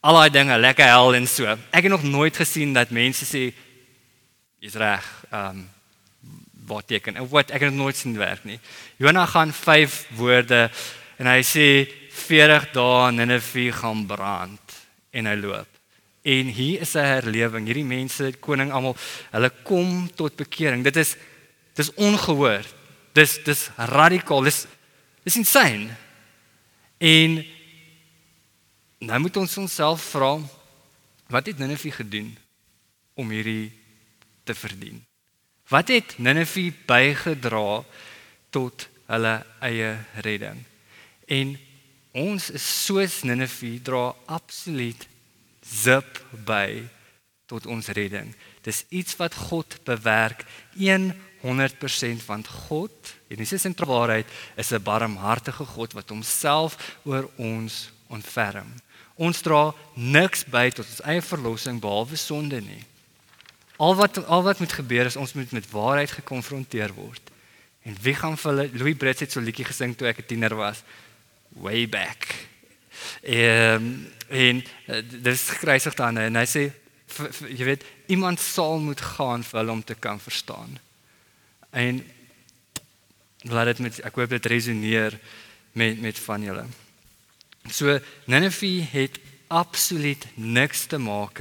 al 0.00 0.14
daai 0.14 0.30
dinge, 0.30 0.58
lekker 0.58 0.84
hel 0.84 1.14
en 1.14 1.26
so. 1.26 1.46
Ek 1.70 1.82
het 1.82 1.90
nog 1.90 2.02
nooit 2.02 2.36
gesien 2.36 2.72
dat 2.72 2.90
mense 2.90 3.24
sê 3.24 3.52
Jy's 4.58 4.74
reg. 4.74 5.04
Ehm 5.30 5.48
um, 5.48 5.68
wat 6.68 6.86
teken? 6.86 7.18
Wat 7.28 7.50
ek 7.50 7.66
het 7.66 7.74
nooit 7.74 7.96
sien 7.96 8.16
werk 8.18 8.44
nie. 8.44 8.60
Jona 9.00 9.26
gaan 9.26 9.52
5 9.52 9.98
woorde 10.20 10.68
en 11.18 11.26
hy 11.26 11.40
sê 11.42 11.66
40 12.18 12.70
dae 12.74 13.10
Ninive 13.12 13.70
gaan 13.80 14.06
brand 14.06 14.76
en 15.10 15.26
hy 15.26 15.34
loop. 15.40 15.68
En 16.22 16.50
hier 16.52 16.80
is 16.80 16.94
'n 16.94 17.04
herlewing. 17.04 17.66
Hierdie 17.66 17.84
mense, 17.84 18.32
koning 18.40 18.72
almal, 18.72 18.96
hulle 19.30 19.50
kom 19.62 20.10
tot 20.14 20.36
bekering. 20.36 20.84
Dit 20.84 20.96
is 20.96 21.16
dis 21.74 21.94
ongehoor. 21.94 22.64
Dis 23.12 23.38
dis 23.44 23.70
radikaal. 23.76 24.42
Dis 24.42 24.66
dis 25.24 25.36
insane. 25.36 25.96
En 26.98 27.44
nou 28.98 29.18
moet 29.18 29.36
ons 29.36 29.56
onsself 29.56 30.02
vra 30.02 30.38
wat 31.28 31.46
het 31.46 31.58
Ninive 31.58 31.90
gedoen 31.90 32.36
om 33.14 33.30
hierdie 33.30 33.72
te 34.44 34.54
verdien? 34.54 35.07
Wat 35.68 35.88
het 35.88 36.14
Ninive 36.16 36.72
bygedra 36.88 37.84
tot 38.50 38.88
hulle 39.06 39.34
eie 39.60 39.90
redding? 40.24 40.62
En 41.28 41.58
ons 42.16 42.50
is 42.56 42.68
soos 42.86 43.20
Ninive 43.28 43.74
dra 43.84 44.14
absoluut 44.32 45.04
zip 45.60 46.22
by 46.48 46.88
tot 47.48 47.68
ons 47.68 47.92
redding. 47.92 48.32
Dis 48.64 48.84
iets 48.88 49.16
wat 49.20 49.36
God 49.36 49.76
bewerk 49.84 50.46
100% 51.44 52.24
want 52.26 52.48
God, 52.68 53.14
en 53.28 53.36
dis 53.36 53.52
'n 53.64 53.74
waarheid, 53.76 54.26
is 54.56 54.72
'n 54.72 54.82
barmhartige 54.82 55.64
God 55.64 55.92
wat 55.92 56.08
homself 56.08 56.96
oor 57.04 57.30
ons 57.36 57.90
ontferm. 58.08 58.72
Ons 59.14 59.40
dra 59.40 59.74
niks 59.94 60.44
by 60.44 60.70
tot 60.70 60.86
ons 60.86 61.02
eie 61.02 61.22
verlossing 61.22 61.80
behalwe 61.80 62.16
sonde 62.16 62.60
nie. 62.60 62.84
Al 63.78 63.94
wat 63.94 64.18
al 64.26 64.42
wat 64.42 64.58
moet 64.58 64.72
gebeur 64.72 65.06
is 65.06 65.16
ons 65.16 65.32
moet 65.38 65.50
met 65.54 65.70
waarheid 65.70 66.10
gekonfronteer 66.10 66.92
word. 66.94 67.30
En 67.86 67.96
wie 68.02 68.14
gaan 68.14 68.36
vir 68.38 68.50
hulle 68.50 68.70
Louis 68.72 68.96
Brits 68.98 69.22
het 69.22 69.32
so 69.32 69.40
liedjie 69.40 69.68
gesing 69.68 69.94
toe 69.96 70.08
ek 70.10 70.18
'n 70.18 70.26
tiener 70.26 70.54
was 70.54 70.82
way 71.48 71.88
back. 71.88 72.34
Ehm 73.22 74.10
en 74.28 74.64
eh, 74.86 75.02
dis 75.22 75.44
kruisig 75.62 75.94
dan 75.94 76.18
en 76.18 76.36
hy 76.36 76.44
sê 76.44 76.72
jy 77.48 77.64
weet 77.64 77.84
iemand 78.06 78.40
sal 78.40 78.78
moet 78.78 79.00
gaan 79.00 79.44
vir 79.44 79.60
hulle 79.60 79.72
om 79.72 79.84
te 79.84 79.94
kan 79.94 80.20
verstaan. 80.20 80.78
En 81.70 82.04
laat 83.48 83.64
dit 83.64 83.78
met 83.78 84.00
ek 84.00 84.14
hoop 84.14 84.28
dit 84.28 84.46
resoneer 84.46 85.18
met 85.72 86.00
met 86.00 86.18
van 86.18 86.42
julle. 86.42 86.66
So 87.70 87.98
Nineve 88.26 88.84
het 88.90 89.18
absoluut 89.46 90.26
niks 90.34 90.86
te 90.86 90.98
maak 90.98 91.40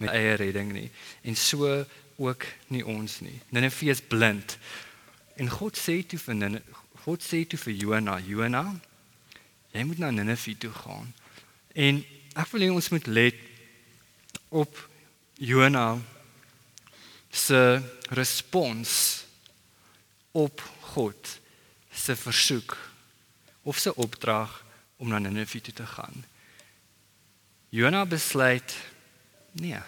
met 0.00 0.12
eie 0.16 0.36
redding 0.40 0.72
nie 0.72 0.88
en 1.28 1.36
so 1.36 1.84
ook 2.20 2.44
nie 2.68 2.82
ons 2.84 3.20
nie. 3.24 3.38
Nineve 3.48 3.88
is 3.88 4.02
blind. 4.04 4.58
En 5.40 5.48
God 5.48 5.78
sê 5.78 6.00
toe 6.04 6.18
vir 6.20 6.36
Nineve, 6.36 6.80
God 7.04 7.24
sê 7.24 7.46
toe 7.48 7.58
vir 7.62 7.78
Jona, 7.80 8.18
Jona, 8.20 8.64
jy 9.72 9.84
moet 9.88 10.02
na 10.02 10.10
Nineve 10.12 10.52
toe 10.60 10.72
gaan. 10.82 11.08
En 11.72 12.02
ek 12.36 12.52
wil 12.52 12.66
hê 12.66 12.70
ons 12.74 12.90
moet 12.92 13.08
let 13.08 13.40
op 14.52 14.76
Jona 15.40 15.94
se 17.32 17.80
respons 18.12 18.92
op 20.36 20.60
God 20.92 21.38
se 21.94 22.16
versoek 22.16 22.76
of 23.62 23.78
se 23.78 23.94
opdrag 23.94 24.52
om 25.00 25.08
na 25.08 25.18
Nineve 25.18 25.60
toe 25.60 25.74
te 25.74 25.86
gaan. 25.86 26.24
Jona 27.70 28.04
besluit 28.06 28.76
nee. 29.52 29.80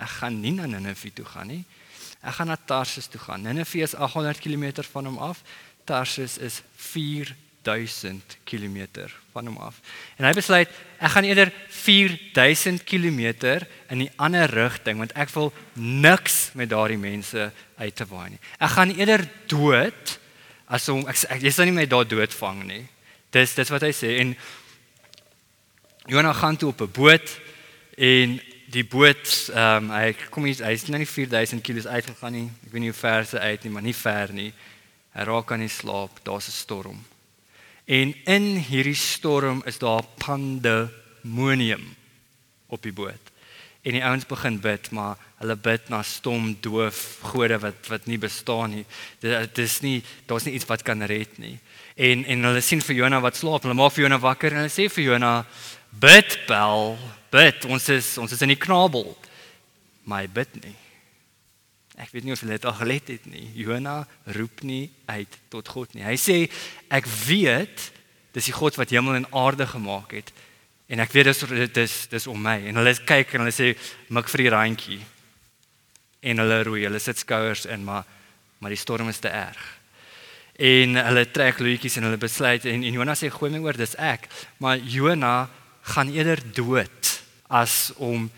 Ek 0.00 0.16
gaan 0.20 0.40
nie 0.40 0.54
na 0.56 0.66
Nineve 0.66 1.12
toe 1.12 1.26
gaan 1.28 1.50
nie. 1.52 1.64
Ek 2.20 2.36
gaan 2.38 2.50
na 2.52 2.56
Tarsus 2.56 3.08
toe 3.08 3.20
gaan. 3.20 3.44
Nineve 3.44 3.82
is 3.84 3.94
800 3.94 4.40
km 4.40 4.82
van 4.92 5.08
hom 5.08 5.18
af. 5.18 5.42
Tarsus 5.84 6.38
is 6.38 6.60
4000 6.76 8.36
km 8.44 9.08
van 9.32 9.46
hom 9.46 9.56
af. 9.56 9.80
En 10.16 10.28
hy 10.28 10.32
besluit 10.36 10.70
ek 11.00 11.14
gaan 11.14 11.28
eerder 11.28 11.52
4000 11.80 12.84
km 12.88 13.20
in 13.92 14.04
die 14.04 14.12
ander 14.16 14.48
rigting 14.52 15.00
want 15.00 15.12
ek 15.16 15.32
wil 15.36 15.52
niks 15.74 16.50
met 16.54 16.72
daardie 16.72 17.00
mense 17.00 17.50
uit 17.76 17.96
te 17.96 18.08
waai 18.08 18.30
nie. 18.36 18.42
Ek 18.60 18.74
gaan 18.76 18.94
eerder 18.96 19.26
dood 19.48 20.16
as 20.70 20.88
om 20.88 21.06
ek, 21.10 21.24
ek 21.36 21.44
jy 21.44 21.52
sal 21.52 21.68
nie 21.68 21.76
my 21.76 21.86
daar 21.90 22.08
doodvang 22.08 22.64
nie. 22.68 22.84
Dis 23.34 23.54
dis 23.56 23.72
wat 23.72 23.84
hy 23.86 23.92
sê 23.96 24.16
en 24.22 24.34
Jonah 26.10 26.34
gaan 26.34 26.56
toe 26.56 26.72
op 26.72 26.80
'n 26.82 26.92
boot 26.92 27.28
en 28.00 28.40
die 28.70 28.84
boot 28.86 29.28
ehm 29.52 29.90
um, 29.90 29.94
hy 29.94 30.12
kom 30.32 30.46
hier 30.46 30.62
hy's 30.64 30.86
nou 30.88 31.00
nie 31.02 31.08
4000 31.08 31.62
km 31.64 31.88
uitgegaan 31.90 32.36
nie. 32.36 32.48
Ek 32.64 32.72
weet 32.72 32.84
nie 32.84 32.92
hoe 32.92 33.00
ver 33.00 33.26
sy 33.26 33.40
uit 33.42 33.64
nie, 33.66 33.72
maar 33.74 33.84
nie 33.84 33.96
ver 33.96 34.32
nie. 34.32 34.50
Hy 35.16 35.26
raak 35.26 35.50
aan 35.52 35.64
die 35.64 35.72
slaap, 35.72 36.20
daar's 36.24 36.48
'n 36.48 36.54
storm. 36.54 37.00
En 37.84 38.14
in 38.24 38.46
hierdie 38.70 38.94
storm 38.94 39.62
is 39.66 39.78
daar 39.78 40.04
pandemonium 40.22 41.96
op 42.68 42.82
die 42.82 42.92
boot. 42.92 43.30
En 43.82 43.92
die 43.92 44.04
ouens 44.04 44.26
begin 44.26 44.60
bid, 44.60 44.90
maar 44.90 45.16
hulle 45.40 45.56
bid 45.56 45.88
na 45.88 46.02
stom 46.02 46.56
doof 46.60 47.18
gode 47.32 47.58
wat 47.58 47.88
wat 47.88 48.06
nie 48.06 48.18
bestaan 48.18 48.70
nie. 48.70 48.84
Dit 49.20 49.58
is 49.58 49.80
nie 49.80 50.02
daar's 50.26 50.44
nie 50.44 50.54
iets 50.54 50.68
wat 50.68 50.82
kan 50.82 51.02
red 51.02 51.38
nie. 51.38 51.58
En 51.96 52.24
en 52.24 52.44
hulle 52.44 52.60
sien 52.60 52.80
vir 52.80 52.96
Jona 52.96 53.20
wat 53.20 53.36
slaap. 53.36 53.62
Hulle 53.62 53.74
maak 53.74 53.92
vir 53.92 54.04
Jona 54.04 54.18
wakker 54.18 54.52
en 54.52 54.62
hulle 54.62 54.70
sê 54.72 54.88
vir 54.88 55.04
Jona 55.04 55.46
bid 55.90 56.38
bel 56.46 56.98
bid 57.30 57.66
ons 57.70 57.88
is 57.92 58.16
ons 58.20 58.32
is 58.32 58.42
in 58.44 58.52
die 58.54 58.60
knabel. 58.60 59.12
My 60.08 60.26
bid 60.30 60.54
nie. 60.62 60.76
Ek 62.00 62.12
weet 62.14 62.24
nie 62.24 62.32
of 62.32 62.40
jy 62.40 62.48
dit 62.54 62.66
al 62.68 62.76
gelet 62.78 63.10
het 63.12 63.26
nie. 63.28 63.46
Jona 63.60 64.02
roep 64.36 64.62
nie 64.66 64.88
uit 65.10 65.40
tot 65.52 65.68
God 65.68 65.94
nie. 65.94 66.06
Hy 66.06 66.16
sê 66.20 66.38
ek 66.88 67.08
weet 67.26 67.90
dis 68.34 68.46
die 68.48 68.56
God 68.56 68.78
wat 68.78 68.92
hemel 68.94 69.18
en 69.18 69.28
aarde 69.36 69.66
gemaak 69.68 70.14
het 70.16 70.30
en 70.90 71.02
ek 71.04 71.12
weet 71.14 71.30
dis 71.30 71.42
dis 71.74 71.96
dis 72.10 72.28
om 72.30 72.40
my. 72.40 72.56
En 72.70 72.80
hulle 72.80 72.94
kyk 73.06 73.34
en 73.34 73.44
hulle 73.44 73.54
sê 73.54 73.74
mik 74.08 74.30
vir 74.32 74.44
die 74.44 74.54
randjie. 74.54 75.02
En 76.24 76.42
hulle 76.42 76.62
roei 76.66 76.86
hulle 76.86 77.02
sit 77.02 77.20
skouers 77.20 77.66
in 77.70 77.84
maar 77.84 78.08
maar 78.60 78.74
die 78.74 78.80
storm 78.80 79.08
is 79.08 79.22
te 79.22 79.30
erg. 79.32 79.60
En 80.60 80.98
hulle 81.00 81.22
trek 81.32 81.62
loetjies 81.64 81.94
en 81.96 82.04
hulle 82.08 82.20
besluit 82.20 82.66
en, 82.68 82.82
en 82.84 82.98
Jona 82.98 83.14
sê 83.16 83.30
gooi 83.32 83.48
my 83.52 83.60
oor 83.64 83.78
dis 83.78 83.96
ek. 83.96 84.26
Maar 84.60 84.82
Jona 84.84 85.48
gaan 85.94 86.12
eerder 86.12 86.42
dood 86.54 87.09
as 87.50 87.90
om 87.98 88.30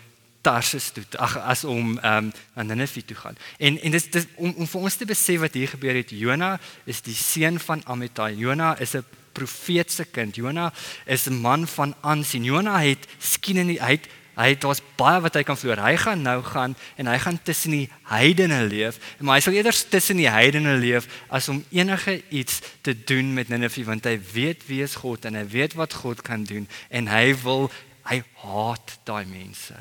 Tarsus 0.43 0.89
toe 0.91 1.05
ag 1.23 1.37
as 1.39 1.63
om 1.63 1.97
ehm 1.97 2.25
um, 2.25 2.31
aan 2.53 2.67
Nineve 2.67 3.05
toe 3.05 3.15
gaan. 3.15 3.37
En 3.57 3.79
en 3.81 3.91
dis 3.91 4.09
dis 4.11 4.25
om 4.35 4.51
om 4.57 4.67
vir 4.67 4.81
ons 4.81 4.95
te 4.99 5.07
besef 5.07 5.39
wat 5.39 5.53
hier 5.55 5.71
gebeur 5.71 5.95
het. 5.95 6.11
Jona 6.11 6.57
is 6.83 6.99
die 7.01 7.15
seun 7.15 7.59
van 7.63 7.83
Amittai. 7.87 8.33
Jona 8.35 8.73
is 8.79 8.95
'n 8.95 9.05
profeetse 9.31 10.05
kind. 10.05 10.35
Jona 10.35 10.73
is 11.05 11.29
'n 11.29 11.39
man 11.39 11.67
van 11.67 11.95
aansien. 12.01 12.43
Jona 12.43 12.79
het 12.79 13.07
skien 13.19 13.57
in 13.57 13.67
die 13.67 13.79
hy 13.79 13.91
het 13.91 14.07
hy 14.35 14.49
het 14.49 14.61
daar's 14.61 14.81
baie 14.97 15.21
wat 15.21 15.35
hy 15.37 15.43
kan 15.43 15.57
verloor. 15.57 15.83
Hy 15.85 15.95
gaan 15.97 16.21
nou 16.21 16.43
gaan 16.43 16.75
en 16.97 17.07
hy 17.07 17.17
gaan 17.21 17.39
tussen 17.43 17.71
die 17.71 17.89
heidene 18.09 18.63
leef. 18.65 18.97
Maar 19.19 19.35
hy 19.35 19.41
sal 19.45 19.53
eerder 19.53 19.89
tussen 19.89 20.17
die 20.17 20.29
heidene 20.29 20.75
leef 20.77 21.07
as 21.29 21.49
om 21.49 21.63
enige 21.69 22.21
iets 22.29 22.59
te 22.81 23.03
doen 23.03 23.33
met 23.33 23.47
Nineve 23.47 23.83
want 23.85 24.05
hy 24.05 24.19
weet 24.33 24.65
wie 24.67 24.81
is 24.83 24.95
God 24.95 25.25
en 25.25 25.35
hy 25.35 25.45
weet 25.47 25.73
wat 25.73 25.93
God 25.93 26.21
kan 26.21 26.43
doen 26.43 26.67
en 26.89 27.07
hy 27.07 27.35
wil 27.43 27.71
hy 28.09 28.23
haat 28.43 28.97
daai 29.05 29.25
mense. 29.25 29.75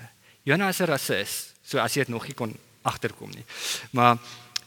Jonas 0.44 0.80
is 0.80 0.80
'n 0.80 0.90
rasis, 0.90 1.52
so 1.62 1.78
as 1.78 1.94
jy 1.94 2.04
dit 2.04 2.08
nog 2.08 2.26
nie 2.26 2.34
kon 2.34 2.56
agterkom 2.82 3.30
nie. 3.30 3.44
Maar 3.92 4.18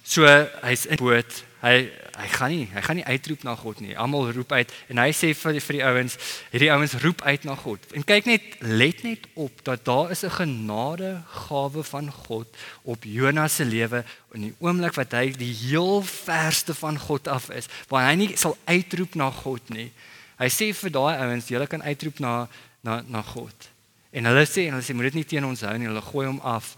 so 0.03 0.25
hy's 0.61 0.85
in 0.85 0.97
boot. 1.01 1.43
Hy 1.65 1.89
hy 2.15 2.27
gaan 2.31 2.51
nie, 2.53 2.65
hy 2.71 2.81
gaan 2.85 2.95
nie 2.95 3.05
uitroep 3.05 3.41
na 3.43 3.55
God 3.59 3.81
nie. 3.83 3.95
Almal 3.99 4.29
roep 4.31 4.53
uit 4.55 4.71
en 4.93 5.01
hy 5.01 5.09
sê 5.11 5.33
vir 5.35 5.57
vir 5.59 5.75
die 5.75 5.83
ouens, 5.83 6.13
hierdie 6.53 6.69
ouens 6.71 6.93
roep 7.03 7.23
uit 7.25 7.43
na 7.43 7.55
God. 7.59 7.83
En 7.91 8.05
kyk 8.07 8.29
net, 8.29 8.45
let 8.61 9.03
net 9.03 9.25
op 9.33 9.63
dat 9.67 9.83
daar 9.83 10.13
is 10.15 10.23
'n 10.23 10.31
genade 10.31 11.21
gawe 11.49 11.83
van 11.83 12.11
God 12.11 12.47
op 12.83 13.03
Jonas 13.03 13.55
se 13.55 13.65
lewe 13.65 14.05
in 14.33 14.41
die 14.41 14.55
oomblik 14.59 14.95
wat 14.95 15.11
hy 15.11 15.31
die 15.31 15.53
heel 15.53 16.01
verste 16.01 16.73
van 16.73 16.97
God 16.97 17.27
af 17.27 17.49
is, 17.49 17.67
waar 17.89 18.07
hy 18.07 18.15
nie 18.15 18.37
sal 18.37 18.57
uitroep 18.65 19.15
na 19.15 19.31
God 19.31 19.69
nie. 19.69 19.91
Hy 20.39 20.47
sê 20.47 20.73
vir 20.73 20.91
daai 20.91 21.19
ouens, 21.19 21.47
julle 21.47 21.67
kan 21.67 21.83
uitroep 21.83 22.19
na 22.19 22.47
na 22.85 23.01
na 23.09 23.21
God. 23.25 23.69
En 24.15 24.29
hulle 24.29 24.45
sê 24.47 24.67
en 24.67 24.77
hulle 24.77 24.85
sê 24.85 24.95
moet 24.95 25.09
dit 25.09 25.19
nie 25.19 25.27
teen 25.27 25.47
ons 25.47 25.65
hou 25.67 25.75
nie. 25.77 25.89
Hulle 25.89 26.03
gooi 26.05 26.27
hom 26.29 26.39
af 26.45 26.75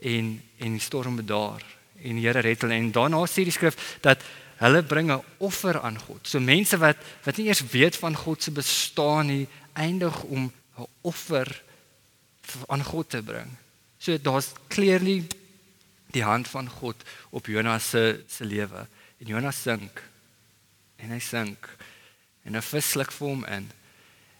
en 0.00 0.32
en 0.58 0.76
die 0.76 0.82
storm 0.82 1.20
bedaar 1.20 1.64
en 2.00 2.16
die 2.16 2.24
Here 2.24 2.42
red 2.44 2.64
hulle. 2.64 2.78
En 2.80 2.92
daarna 2.94 3.20
sê 3.28 3.44
die 3.46 3.54
skrif 3.54 3.78
dat 4.04 4.24
hulle 4.60 4.82
bring 4.82 5.10
'n 5.12 5.22
offer 5.38 5.80
aan 5.80 5.98
God. 5.98 6.26
So 6.26 6.40
mense 6.40 6.76
wat 6.78 6.96
wat 7.24 7.36
nie 7.36 7.46
eers 7.46 7.62
weet 7.72 7.96
van 7.96 8.16
God 8.16 8.42
se 8.42 8.50
bestaan 8.50 9.26
nie, 9.26 9.48
eindig 9.72 10.22
om 10.22 10.52
'n 10.78 10.86
offer 11.02 11.62
aan 12.68 12.84
God 12.84 13.10
te 13.10 13.22
bring. 13.22 13.56
So 13.98 14.18
daar's 14.18 14.52
clearly 14.68 15.26
die 16.10 16.24
hand 16.24 16.48
van 16.48 16.68
God 16.68 16.96
op 17.30 17.46
Jonas 17.46 17.90
se 17.90 18.24
se 18.28 18.44
lewe. 18.44 18.86
En 19.18 19.26
Jonas 19.26 19.62
sink. 19.62 20.02
En 20.96 21.10
hy 21.10 21.18
sink. 21.18 21.68
En 22.44 22.56
'n 22.56 22.62
vis 22.62 22.90
sluk 22.90 23.12
vir 23.12 23.28
hom 23.28 23.44
in. 23.44 23.70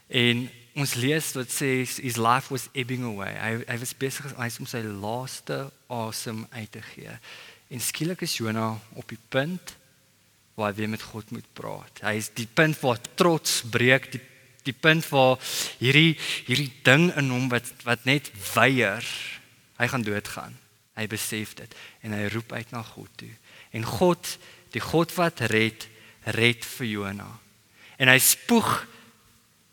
En 0.09 0.51
ons 0.79 0.95
lees 0.95 1.33
wat 1.35 1.51
sê 1.53 1.71
his 1.83 2.19
life 2.21 2.53
was 2.53 2.69
ebbing 2.79 3.05
away. 3.05 3.33
Hy 3.35 3.53
hy 3.67 3.79
was 3.83 3.95
besig 3.97 4.33
om 4.37 4.69
sy 4.69 4.83
laaste 4.87 5.65
asem 5.91 6.45
uit 6.55 6.71
te 6.73 6.83
gee. 6.95 7.17
En 7.71 7.83
skielik 7.83 8.23
is 8.27 8.37
Jonah 8.39 8.79
op 8.99 9.09
die 9.11 9.21
punt 9.31 9.75
waar 10.59 10.75
hy 10.77 10.87
met 10.91 11.03
God 11.03 11.31
moet 11.33 11.47
praat. 11.57 12.03
Hy 12.05 12.17
is 12.21 12.31
die 12.37 12.49
punt 12.49 12.79
waar 12.83 13.01
trots 13.17 13.63
breek, 13.71 14.11
die 14.13 14.23
die 14.67 14.77
punt 14.77 15.07
waar 15.09 15.39
hierdie 15.81 16.17
hierdie 16.47 16.73
ding 16.85 17.09
in 17.17 17.31
hom 17.33 17.49
wat 17.53 17.71
wat 17.87 18.05
net 18.09 18.29
weier, 18.53 19.07
hy 19.81 19.87
gaan 19.89 20.05
doodgaan. 20.05 20.57
Hy 20.99 21.07
besef 21.09 21.55
dit 21.57 21.77
en 22.05 22.13
hy 22.13 22.27
roep 22.35 22.53
uit 22.53 22.75
na 22.75 22.83
God 22.85 23.09
toe. 23.17 23.33
En 23.73 23.87
God, 23.87 24.35
die 24.75 24.83
God 24.85 25.15
wat 25.17 25.41
red, 25.53 25.87
red 26.37 26.67
vir 26.77 26.91
Jonah. 26.91 27.37
En 27.97 28.11
hy 28.11 28.19
spoeg 28.21 28.69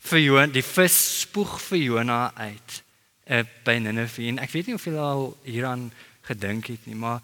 vir 0.07 0.19
Jonah, 0.19 0.51
die 0.51 0.63
vis 0.63 0.97
spoeg 1.21 1.57
vir 1.67 1.79
Jonah 1.81 2.31
uit 2.35 2.75
uh, 3.27 3.43
by 3.67 3.75
Nineve. 3.83 4.23
En 4.31 4.39
ek 4.39 4.53
weet 4.53 4.69
nie 4.69 4.75
of 4.77 4.85
julle 4.87 5.03
al 5.03 5.25
hieraan 5.43 5.89
gedink 6.27 6.69
het 6.71 6.85
nie, 6.87 6.95
maar 6.95 7.19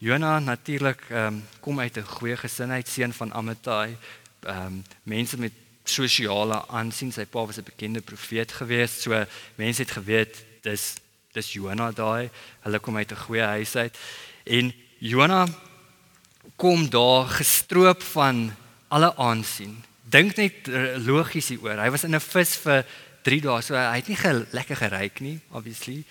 Jonah 0.00 0.38
natuurlik 0.40 1.02
um, 1.12 1.42
kom 1.60 1.80
uit 1.80 1.98
'n 1.98 2.06
goeie 2.16 2.36
gesinheid, 2.36 2.88
seun 2.88 3.12
van 3.12 3.32
Amittai. 3.32 3.96
Um, 4.48 4.84
mense 5.02 5.36
met 5.36 5.52
sosiale 5.84 6.62
aansien. 6.68 7.12
Sy 7.12 7.26
pa 7.26 7.44
was 7.44 7.58
'n 7.58 7.66
bekende 7.66 8.00
profeet 8.00 8.52
geweest. 8.52 9.02
So 9.02 9.24
mense 9.56 9.82
het 9.82 9.90
geweet 9.90 10.44
dis 10.62 10.94
dis 11.32 11.52
Jonah 11.52 11.94
daai. 11.94 12.30
Hulle 12.62 12.78
kom 12.78 12.96
uit 12.96 13.12
'n 13.12 13.24
goeie 13.26 13.42
huis 13.42 13.76
uit. 13.76 13.98
En 14.44 14.72
Jonah 14.98 15.48
kom 16.56 16.90
daar 16.90 17.26
gestroop 17.28 18.02
van 18.02 18.54
alle 18.88 19.16
aansien. 19.16 19.89
Dink 20.10 20.36
net 20.40 20.68
uh, 20.68 20.96
logies 21.06 21.52
hieroor. 21.52 21.78
Hy 21.78 21.90
was 21.90 22.04
in 22.04 22.14
'n 22.14 22.20
vis 22.20 22.56
vir 22.64 22.84
3 23.22 23.40
dae. 23.40 23.62
So 23.62 23.74
hy 23.74 24.00
het 24.00 24.08
nie 24.08 24.16
ge 24.16 24.32
lekker 24.52 24.76
geryk 24.76 25.20
nie, 25.20 25.38
obviously 25.52 26.04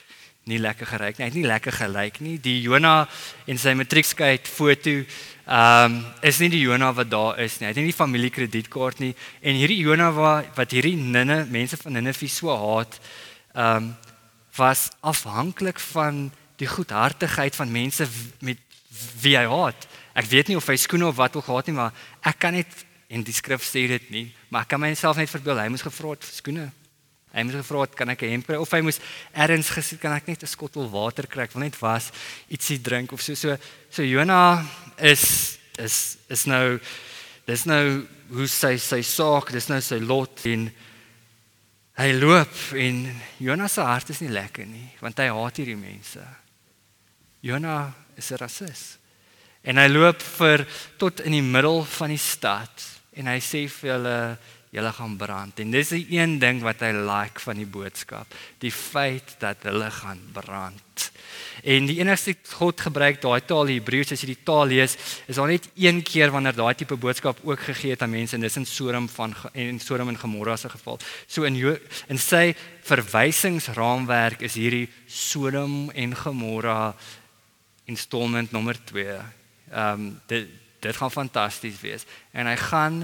nie 0.49 0.57
lekker 0.57 0.87
geryk 0.87 1.17
nie. 1.17 1.25
Hy 1.25 1.29
het 1.29 1.37
nie 1.37 1.49
lekker 1.49 1.71
gelyk 1.71 2.21
nie. 2.25 2.37
Die 2.41 2.61
Jonah 2.61 3.07
en 3.45 3.57
sy 3.57 3.73
matriekskyk 3.77 4.47
foto 4.47 5.03
Ehm 5.49 5.95
um, 5.95 6.05
is 6.21 6.37
nie 6.37 6.51
die 6.53 6.61
Jonah 6.61 6.91
wat 6.93 7.09
daar 7.09 7.39
is 7.41 7.55
nie. 7.57 7.65
Hy 7.65 7.71
het 7.71 7.77
nie 7.79 7.89
die 7.89 7.97
familie 7.97 8.29
kredietkaart 8.29 8.99
nie 9.01 9.15
en 9.41 9.55
hierdie 9.57 9.79
Jonah 9.81 10.11
wat 10.13 10.51
wat 10.59 10.75
hierdie 10.75 10.93
ninne 10.93 11.39
mense 11.49 11.79
van 11.81 11.95
Ninive 11.97 12.29
so 12.29 12.53
haat, 12.53 12.99
ehm 13.55 13.89
um, 13.89 13.95
was 14.59 14.89
afhanklik 15.01 15.79
van 15.79 16.27
die 16.61 16.67
goedhartigheid 16.67 17.55
van 17.55 17.71
mense 17.71 18.05
met 18.45 18.61
wie 19.23 19.33
hy 19.37 19.47
haat. 19.49 19.87
Ek 20.13 20.29
weet 20.29 20.51
nie 20.51 20.57
of 20.59 20.67
hy 20.69 20.75
skoene 20.77 21.07
of 21.07 21.17
wat 21.17 21.35
ook 21.35 21.49
gehad 21.49 21.65
nie, 21.65 21.77
maar 21.79 21.97
ek 22.21 22.39
kan 22.45 22.53
net 22.53 22.85
en 23.09 23.23
die 23.25 23.33
skrif 23.33 23.65
sê 23.65 23.87
dit 23.89 24.11
nie, 24.13 24.27
maar 24.49 24.67
ek 24.67 24.75
kan 24.75 24.81
myself 24.81 25.17
net 25.17 25.31
verbeel 25.31 25.57
hy 25.57 25.69
moes 25.73 25.85
gevra 25.85 26.13
het 26.13 26.27
vir 26.27 26.35
skoene. 26.35 26.67
Hy 27.33 27.45
moes 27.45 27.57
gevra 27.57 27.81
het 27.85 27.95
kan 27.97 28.09
ek 28.09 28.23
'n 28.23 28.31
hemp 28.33 28.47
kry 28.47 28.57
of 28.57 28.71
hy 28.71 28.81
moes 28.81 28.99
ergens 29.33 29.69
gesê 29.69 29.99
kan 29.99 30.13
ek 30.13 30.27
net 30.27 30.43
'n 30.43 30.47
skottel 30.47 30.89
water 30.89 31.25
kry, 31.27 31.43
ek 31.43 31.53
wil 31.53 31.63
net 31.63 31.81
was 31.81 32.11
ietsie 32.49 32.81
drink 32.81 33.11
of 33.11 33.21
so 33.21 33.33
so. 33.33 33.57
So 33.89 34.03
Jonah 34.03 34.65
is 34.97 35.57
is 35.77 36.17
is 36.29 36.45
nou 36.45 36.79
dis 37.45 37.65
nou 37.65 38.07
hoe 38.29 38.47
sy 38.47 38.77
sy 38.77 39.01
saak, 39.01 39.51
dis 39.51 39.69
nou 39.69 39.81
sy 39.81 39.99
lot 39.99 40.45
en 40.45 40.71
hy 41.97 42.11
loop 42.13 42.53
en 42.73 43.21
Jonas 43.39 43.73
se 43.73 43.81
hart 43.81 44.09
is 44.09 44.21
nie 44.21 44.29
lekker 44.29 44.65
nie 44.65 44.89
want 45.01 45.17
hy 45.17 45.27
haat 45.27 45.57
hierdie 45.57 45.77
mense. 45.77 46.21
Jonah 47.41 47.91
is 48.15 48.31
'n 48.31 48.37
rasis. 48.37 48.97
En 49.63 49.77
hy 49.77 49.87
loop 49.87 50.21
vir 50.21 50.67
tot 50.97 51.19
in 51.19 51.31
die 51.31 51.41
middel 51.41 51.83
van 51.83 52.09
die 52.09 52.17
stad 52.17 52.98
en 53.17 53.27
hy 53.27 53.39
sê 53.43 53.65
vir 53.71 53.95
hulle 53.95 54.19
julle 54.69 54.91
gaan 54.93 55.15
brand. 55.17 55.59
En 55.59 55.71
dis 55.73 55.93
die 55.95 56.05
een 56.13 56.37
ding 56.41 56.61
wat 56.61 56.83
hy 56.85 56.91
like 56.93 57.41
van 57.41 57.57
die 57.57 57.69
boodskap, 57.69 58.29
die 58.61 58.73
feit 58.73 59.33
dat 59.41 59.65
hulle 59.65 59.89
gaan 59.91 60.21
brand. 60.33 61.07
En 61.63 61.87
die 61.89 61.97
enigste 61.99 62.35
God 62.53 62.81
gebruik 62.85 63.19
daai 63.23 63.41
taal 63.49 63.71
Hebreëus 63.71 64.13
as 64.13 64.21
jy 64.23 64.31
die 64.31 64.43
taal 64.47 64.69
lees, 64.69 64.95
is 65.27 65.39
daar 65.39 65.49
net 65.49 65.65
een 65.73 66.03
keer 66.05 66.31
wanneer 66.31 66.55
daai 66.55 66.75
tipe 66.77 66.95
boodskap 67.01 67.41
ook 67.43 67.65
gegee 67.71 67.95
het 67.95 68.05
aan 68.05 68.13
mense 68.13 68.37
en 68.37 68.45
dis 68.45 68.59
in 68.61 68.67
Sodom 68.69 69.09
van 69.11 69.33
en 69.53 69.81
Sodom 69.83 70.13
en 70.13 70.21
Gomorra 70.21 70.55
se 70.57 70.69
geval. 70.69 70.99
So 71.27 71.49
in 71.49 71.57
in 72.07 72.21
sy 72.21 72.53
verwysingsraamwerk 72.87 74.45
is 74.45 74.55
hierdie 74.55 74.87
Sodom 75.07 75.89
en 75.91 76.15
Gomorra 76.15 76.95
installment 77.85 78.51
nommer 78.51 78.77
2. 78.85 79.19
Ehm 79.73 79.93
um, 79.93 80.09
dit 80.27 80.47
dit 80.79 80.95
gaan 80.95 81.11
fantasties 81.11 81.79
wees 81.81 82.05
en 82.31 82.47
hy 82.49 82.55
gaan 82.69 83.03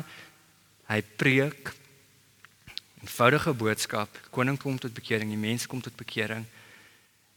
hy 0.89 1.01
preek 1.17 1.73
eenvoudige 3.05 3.53
boodskap, 3.53 4.09
koning 4.33 4.57
kom 4.57 4.79
tot 4.81 4.93
bekering, 4.93 5.29
die 5.29 5.39
mense 5.39 5.67
kom 5.69 5.81
tot 5.81 5.95
bekering. 5.97 6.45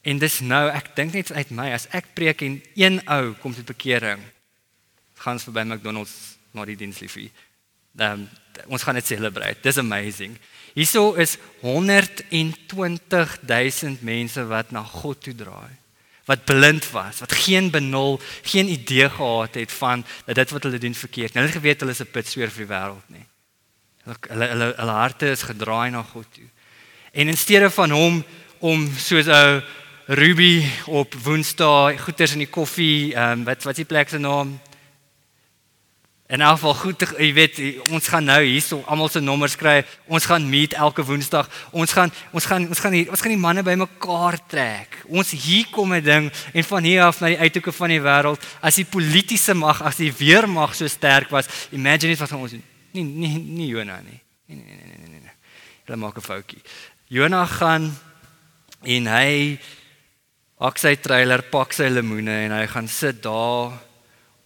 En 0.01 0.21
dis 0.21 0.39
nou, 0.41 0.63
ek 0.73 0.95
dink 0.97 1.13
net 1.17 1.33
uit 1.37 1.51
my 1.53 1.69
as 1.77 1.85
ek 1.97 2.15
preek 2.17 2.45
en 2.47 2.57
een 2.79 3.01
ou 3.05 3.35
kom 3.43 3.53
tot 3.57 3.69
bekering, 3.69 4.23
gaan 5.21 5.37
ons 5.37 5.45
verby 5.49 5.67
McDonald's 5.67 6.15
na 6.57 6.65
die 6.69 6.79
diensliefie. 6.79 7.29
Dan 7.93 8.25
um, 8.25 8.71
ons 8.75 8.83
gaan 8.83 8.97
dit 8.99 9.07
celebrate. 9.07 9.61
Dis 9.63 9.79
amazing. 9.79 10.39
Hierso 10.75 11.13
is 11.21 11.37
120 11.61 13.37
000 13.45 14.01
mense 14.07 14.45
wat 14.49 14.73
na 14.75 14.83
God 14.83 15.21
toe 15.27 15.35
draai. 15.37 15.75
Wat 16.29 16.45
blind 16.45 16.91
was, 16.93 17.23
wat 17.25 17.33
geen 17.33 17.71
benul, 17.73 18.21
geen 18.45 18.69
idee 18.69 19.09
gehad 19.11 19.55
het 19.55 19.73
van 19.73 20.05
dat 20.27 20.35
dit 20.35 20.51
wat 20.51 20.63
hulle 20.63 20.79
doen 20.79 20.95
verkeerd. 20.95 21.35
Hulle 21.35 21.47
het 21.47 21.57
geweet 21.57 21.81
hulle 21.81 21.97
is 21.97 22.05
'n 22.05 22.13
pitsweer 22.13 22.51
vir 22.53 22.67
die 22.67 22.75
wêreld 22.75 23.09
nie. 23.09 23.27
Hulle 24.05 24.47
hulle 24.53 24.75
hulle 24.77 24.97
harte 25.01 25.31
is 25.31 25.43
gedraai 25.43 25.91
na 25.91 26.03
God 26.03 26.27
toe. 26.35 26.49
En 27.13 27.29
in 27.29 27.37
steede 27.37 27.71
van 27.71 27.91
hom 27.91 28.25
om 28.59 28.89
soos 28.97 29.27
'n 29.27 29.63
Ruby 30.07 30.65
op 30.87 31.15
Woensdae 31.15 31.99
goeters 31.99 32.33
in 32.33 32.39
die 32.39 32.49
koffie, 32.49 33.15
ehm 33.15 33.33
um, 33.33 33.45
wat 33.45 33.63
wat 33.63 33.73
is 33.73 33.85
die 33.85 33.85
plek 33.85 34.09
se 34.09 34.19
naam? 34.19 34.61
In 36.29 36.43
geval 36.45 36.75
goed, 36.75 37.03
jy 37.17 37.27
weet, 37.33 37.59
ons 37.89 38.09
gaan 38.13 38.27
nou 38.29 38.43
hierso 38.45 38.83
almal 38.85 39.09
se 39.09 39.21
nommers 39.25 39.55
kry. 39.57 39.79
Ons 40.13 40.27
gaan 40.29 40.45
meet 40.45 40.75
elke 40.77 41.01
Woensdag. 41.01 41.49
Ons 41.73 41.95
gaan 41.97 42.13
ons 42.37 42.45
gaan 42.45 42.67
ons 42.69 42.83
gaan 42.85 42.93
hier 42.93 43.09
ons 43.09 43.23
gaan 43.25 43.33
die 43.33 43.41
manne 43.41 43.65
bymekaar 43.65 44.37
trek. 44.45 44.99
Ons 45.09 45.33
hier 45.33 45.65
kom 45.73 45.95
'n 45.95 46.05
ding 46.05 46.29
en 46.53 46.65
van 46.65 46.85
hier 46.85 47.03
af 47.05 47.21
na 47.21 47.33
die 47.33 47.39
uithoeke 47.39 47.73
van 47.73 47.89
die 47.89 48.01
wêreld. 48.01 48.45
As 48.61 48.77
die 48.77 48.85
politieke 48.85 49.55
mag, 49.55 49.81
as 49.83 49.97
die 49.97 50.13
weermag 50.13 50.75
so 50.75 50.87
sterk 50.87 51.31
was, 51.31 51.49
imagine 51.73 52.13
net 52.13 52.21
wat 52.21 52.33
ons 52.33 52.53
nie 52.93 53.05
nie 53.05 53.39
nie 53.39 53.69
Jonah 53.69 54.01
nie. 54.05 54.21
Nee 54.47 54.57
nee 54.57 54.77
nee 54.77 54.99
nee 54.99 55.09
nee. 55.09 55.21
nee. 55.21 55.37
Hulle 55.87 55.97
maak 55.97 56.19
'n 56.19 56.21
foutjie. 56.21 56.63
Jonah 57.09 57.49
gaan 57.49 57.97
en 58.85 59.07
hy 59.07 59.59
Ak 60.59 60.75
sy 60.83 60.97
trailer, 60.99 61.45
pak 61.53 61.71
sy 61.71 61.87
lemoene 61.87 62.33
en 62.49 62.51
hy 62.51 62.65
gaan 62.67 62.89
sit 62.91 63.21
daar 63.23 63.79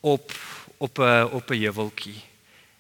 op 0.05 0.35
op 0.83 0.99
'n 0.99 1.29
op 1.31 1.51
'n 1.51 1.63
heuweltjie. 1.63 2.21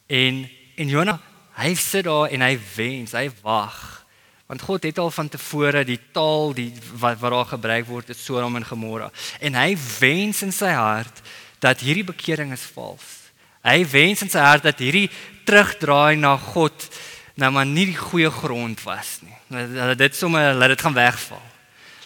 En 0.06 0.50
en 0.74 0.88
Jonah, 0.88 1.18
hy 1.52 1.74
sit 1.74 2.04
daar 2.04 2.28
en 2.28 2.40
hy 2.40 2.58
wens, 2.74 3.12
hy 3.12 3.30
wag. 3.42 4.06
Want 4.46 4.62
God 4.62 4.82
het 4.82 4.98
al 4.98 5.10
van 5.10 5.28
tevore 5.28 5.84
die 5.84 6.00
taal 6.12 6.54
die 6.54 6.72
wat 6.98 7.18
wat 7.18 7.30
daar 7.30 7.44
gebruik 7.44 7.86
word 7.86 8.08
het 8.08 8.18
Sodom 8.18 8.56
en 8.56 8.64
Gomorra. 8.64 9.10
En 9.40 9.54
hy 9.54 9.76
wens 9.98 10.42
in 10.42 10.52
sy 10.52 10.72
hart 10.72 11.20
dat 11.58 11.80
hierdie 11.80 12.04
bekering 12.04 12.52
is 12.52 12.66
vals. 12.74 13.30
Hy 13.62 13.86
wens 13.86 14.22
in 14.22 14.30
sy 14.30 14.38
hart 14.38 14.62
dat 14.62 14.78
hierdie 14.78 15.10
terugdraai 15.44 16.16
na 16.16 16.36
God 16.36 16.88
nou 17.34 17.50
maar 17.50 17.66
nie 17.66 17.86
die 17.86 17.96
goeie 17.96 18.30
grond 18.30 18.82
was 18.82 19.18
nie. 19.20 19.66
Dat 19.74 19.98
dit 19.98 20.16
sommer 20.16 20.54
laat 20.54 20.68
dit 20.68 20.80
gaan 20.80 20.94
wegval 20.94 21.42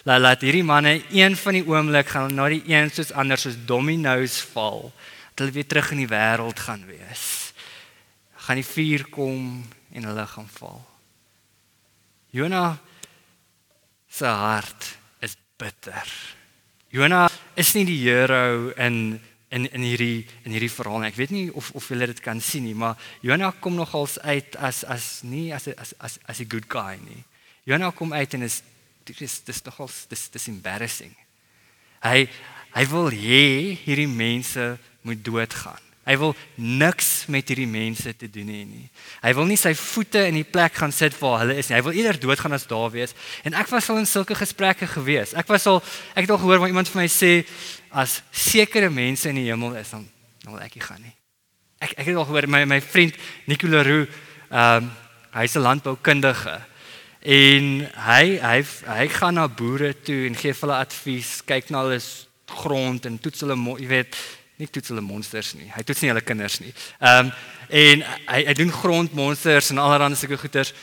laat 0.07 0.21
laat 0.23 0.41
hierdie 0.45 0.63
manne 0.63 1.01
een 1.11 1.35
van 1.35 1.57
die 1.57 1.65
oomblik 1.67 2.07
gaan 2.13 2.35
na 2.35 2.47
die 2.51 2.63
een 2.69 2.89
soos 2.93 3.11
ander 3.11 3.39
soos 3.39 3.57
dominos 3.67 4.39
val 4.53 4.91
hulle 5.39 5.55
weer 5.55 5.67
terug 5.67 5.91
in 5.91 6.03
die 6.03 6.11
wêreld 6.11 6.59
gaan 6.59 6.85
wees. 6.89 7.53
Gaan 8.47 8.59
die 8.59 8.67
vuur 8.67 9.07
kom 9.13 9.65
en 9.91 10.09
hulle 10.09 10.25
gaan 10.27 10.49
val. 10.57 10.81
Jonah 12.35 12.77
se 14.09 14.25
hart 14.25 14.97
is 15.19 15.37
bitter. 15.57 16.07
Jonah 16.89 17.29
is 17.55 17.73
nie 17.75 17.85
die 17.85 18.01
hero 18.03 18.71
in 18.75 19.19
in 19.49 19.63
in 19.71 19.83
hierdie 19.85 20.25
in 20.43 20.51
hierdie 20.51 20.71
verhaal 20.71 21.05
ek 21.07 21.15
weet 21.15 21.31
nie 21.31 21.47
of 21.55 21.69
of 21.77 21.85
julle 21.87 22.09
dit 22.09 22.19
kan 22.23 22.41
sien 22.43 22.65
nie 22.67 22.75
maar 22.75 22.97
Jonah 23.23 23.53
kom 23.63 23.77
nogals 23.79 24.17
uit 24.19 24.57
as 24.59 24.83
as 24.83 25.21
nie 25.23 25.53
as 25.55 25.69
as 25.71 25.93
as 26.03 26.19
as 26.27 26.39
'n 26.41 26.49
good 26.49 26.67
guy 26.67 26.99
nie. 26.99 27.23
Jonah 27.63 27.93
kom 27.95 28.13
uit 28.13 28.33
en 28.33 28.43
is 28.43 28.61
dis 29.05 29.41
dis 29.43 29.63
nogal 29.63 29.89
dis 30.09 30.29
dis 30.29 30.47
embarrassing. 30.47 31.15
Hy 32.03 32.27
hy 32.75 32.85
wil 32.91 33.09
hê 33.11 33.77
hierdie 33.85 34.07
mense 34.07 34.77
moet 35.07 35.23
doodgaan. 35.25 35.83
Hy 36.07 36.15
wil 36.21 36.35
niks 36.55 37.25
met 37.27 37.49
hierdie 37.51 37.67
mense 37.67 38.13
te 38.15 38.29
doen 38.31 38.47
hê 38.47 38.61
nie. 38.63 38.85
Hy 39.25 39.33
wil 39.35 39.49
nie 39.49 39.57
sy 39.59 39.73
voete 39.75 40.21
in 40.29 40.37
die 40.39 40.47
plek 40.47 40.77
gaan 40.79 40.93
sit 40.95 41.17
waar 41.19 41.41
hulle 41.41 41.57
is 41.59 41.67
nie. 41.67 41.75
Hy 41.75 41.83
wil 41.83 41.97
eerder 41.99 42.21
doodgaan 42.23 42.55
as 42.55 42.67
daar 42.69 42.93
wees. 42.93 43.15
En 43.43 43.57
ek 43.59 43.67
was 43.73 43.89
al 43.91 43.99
in 43.99 44.07
sulke 44.07 44.37
gesprekke 44.39 44.87
gewees. 44.87 45.35
Ek 45.35 45.51
was 45.51 45.67
al 45.67 45.81
ek 46.15 46.23
het 46.23 46.31
al 46.31 46.39
gehoor 46.39 46.63
waar 46.63 46.71
iemand 46.71 46.91
vir 46.93 47.01
my 47.01 47.09
sê 47.11 47.33
as 47.91 48.21
sekere 48.31 48.87
mense 48.93 49.27
in 49.27 49.41
die 49.41 49.49
hemel 49.49 49.75
is 49.81 49.91
dan 49.91 50.07
dan 50.45 50.55
wil 50.55 50.63
ek 50.63 50.79
nie 50.79 50.85
gaan 50.85 51.03
nie. 51.03 51.15
Ek 51.83 51.97
ek 51.97 52.07
het 52.07 52.15
al 52.15 52.29
gehoor 52.29 52.47
my 52.55 52.63
my 52.63 52.79
vriend 52.79 53.19
Nicolas 53.51 53.87
Roux, 53.87 54.07
ehm 54.47 54.87
um, 54.87 54.91
hy's 55.37 55.59
'n 55.59 55.61
landboukundige 55.61 56.55
En 57.27 57.65
hy 58.07 58.37
hy 58.39 58.59
hy 58.87 59.05
gaan 59.11 59.35
na 59.35 59.47
boere 59.49 59.89
toe 60.05 60.27
en 60.29 60.35
gee 60.37 60.53
hulle 60.53 60.77
advies, 60.77 61.41
kyk 61.43 61.71
na 61.73 61.81
hulle 61.83 61.97
grond 62.61 63.05
en 63.09 63.17
toets 63.19 63.43
hulle, 63.43 63.57
jy 63.81 63.87
weet, 63.89 64.19
nie 64.57 64.67
toets 64.67 64.89
hulle 64.89 65.03
monsters 65.05 65.53
nie. 65.53 65.69
Hy 65.73 65.83
toets 65.85 66.01
nie 66.01 66.11
hulle 66.11 66.25
kinders 66.25 66.59
nie. 66.63 66.73
Ehm 66.99 67.27
um, 67.27 67.31
en 67.67 68.03
hy 68.29 68.43
hy 68.47 68.53
doen 68.55 68.71
grondmonsters 68.71 69.73
en 69.73 69.81
allerlei 69.83 70.15
sulke 70.15 70.37
goeters. 70.39 70.73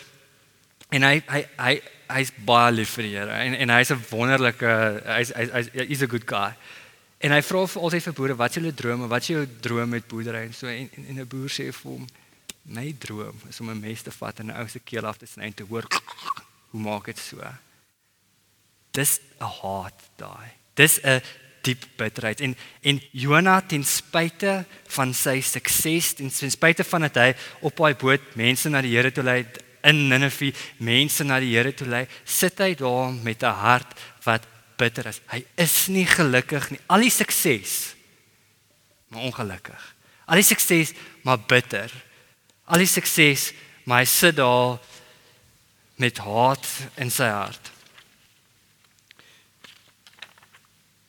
En 0.93 1.03
hy 1.03 1.23
hy 1.31 1.41
hy 1.57 1.75
hy's 2.13 2.33
baie 2.47 2.73
lief 2.75 2.93
vir 2.99 3.07
die 3.07 3.15
Here 3.17 3.39
en 3.47 3.55
en 3.65 3.73
hy's 3.73 3.91
'n 3.91 4.05
wonderlike 4.11 4.73
hy's 5.07 5.33
hy's 5.33 5.71
hy's 5.73 6.03
'n 6.03 6.13
good 6.13 6.27
guy. 6.27 6.53
En 7.25 7.33
hy 7.33 7.41
vra 7.41 7.67
vir 7.67 7.83
altyd 7.83 8.03
vir 8.05 8.13
boere, 8.13 8.37
wat 8.37 8.51
is 8.51 8.57
julle 8.57 8.75
drome? 8.75 9.09
Wat 9.09 9.23
is 9.23 9.29
jou 9.29 9.47
droom 9.61 9.89
met 9.89 10.07
boerdery 10.09 10.45
en 10.45 10.53
so 10.53 10.69
en 10.69 10.91
en 11.09 11.21
'n 11.21 11.27
boer 11.27 11.49
sê 11.49 11.73
vir 11.73 11.91
hom, 11.91 12.07
my 12.65 12.95
droom 12.99 13.41
is 13.49 13.61
om 13.61 13.71
'n 13.71 13.81
mes 13.81 14.03
te 14.03 14.11
vat 14.11 14.41
en 14.41 14.51
'n 14.51 14.61
ou 14.61 14.69
se 14.69 14.79
keel 14.79 15.07
af 15.07 15.19
te 15.19 15.27
sny 15.27 15.45
en 15.45 15.55
te 15.55 15.65
hoor 15.65 15.85
hoe 16.71 16.81
maak 16.81 17.07
dit 17.07 17.19
so. 17.19 17.41
Dis 18.93 19.21
'n 19.41 19.45
hard 19.45 19.99
daai. 20.17 20.53
Dis 20.75 21.01
'n 21.03 21.21
diep 21.65 21.85
bitterheid. 21.99 22.41
En 22.41 22.57
en 22.83 23.01
Jonah 23.13 23.63
ten 23.67 23.85
spyte 23.85 24.65
van 24.97 25.15
sy 25.17 25.41
sukses 25.45 26.15
en 26.23 26.33
ten 26.33 26.53
spyte 26.53 26.85
van 26.85 27.07
dat 27.09 27.21
hy 27.21 27.31
op 27.65 27.77
daai 27.79 27.95
boot 28.01 28.35
mense 28.39 28.71
na 28.71 28.83
die 28.85 28.95
Here 28.95 29.13
toe 29.13 29.25
lei 29.25 29.43
in 29.85 30.07
Ninive 30.09 30.53
mense 30.79 31.25
na 31.25 31.41
die 31.43 31.55
Here 31.55 31.75
toe 31.77 31.89
lei 31.89 32.05
sit 32.25 32.61
hy 32.63 32.75
daar 32.79 33.13
met 33.13 33.43
'n 33.43 33.61
hart 33.65 33.99
wat 34.25 34.47
bitter 34.77 35.07
is. 35.07 35.21
Hy 35.31 35.45
is 35.57 35.89
nie 35.89 36.07
gelukkig 36.07 36.71
nie. 36.71 36.81
Al 36.89 37.01
die 37.01 37.11
sukses 37.11 37.95
maar 39.09 39.23
ongelukkig. 39.23 39.95
Al 40.27 40.37
die 40.37 40.43
sukses 40.43 40.93
maar 41.23 41.39
bitter. 41.39 41.91
Al 42.65 42.79
die 42.79 42.87
sukses 42.87 43.53
maar 43.85 43.99
hy 43.99 44.09
sit 44.09 44.37
daar 44.37 44.81
met 45.97 46.19
haat 46.19 46.67
in 46.97 47.11
sy 47.11 47.29
hart 47.29 47.74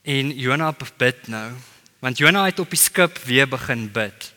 En 0.05 0.29
Jonah 0.37 0.75
bid 0.97 1.27
nou, 1.27 1.51
want 1.99 2.17
Jonah 2.17 2.45
het 2.45 2.59
op 2.59 2.69
die 2.69 2.77
skip 2.77 3.17
weer 3.25 3.47
begin 3.49 3.87
bid. 3.91 4.27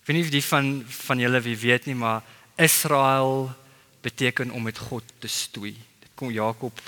Ek 0.00 0.06
weet 0.08 0.16
nie 0.16 0.24
of 0.24 0.30
die 0.32 0.44
van 0.44 0.70
van 1.04 1.20
julle 1.20 1.40
wie 1.44 1.56
weet 1.60 1.90
nie, 1.90 1.94
maar 1.94 2.24
Israel 2.56 3.50
beteken 4.00 4.50
om 4.50 4.64
met 4.64 4.78
God 4.80 5.04
te 5.20 5.28
stoei. 5.28 5.74
Dit 6.00 6.08
kom 6.14 6.32
Jakob 6.32 6.80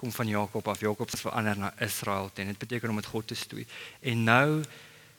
kom 0.00 0.12
van 0.12 0.28
Jakob 0.30 0.68
af. 0.68 0.80
Jakob 0.80 1.10
het 1.10 1.20
verander 1.20 1.58
na 1.58 1.72
Israel 1.78 2.30
en 2.34 2.46
dit 2.46 2.58
beteken 2.58 2.88
om 2.88 2.94
met 2.94 3.10
God 3.10 3.26
te 3.26 3.34
stoei. 3.34 3.66
En 4.00 4.24
nou 4.24 4.62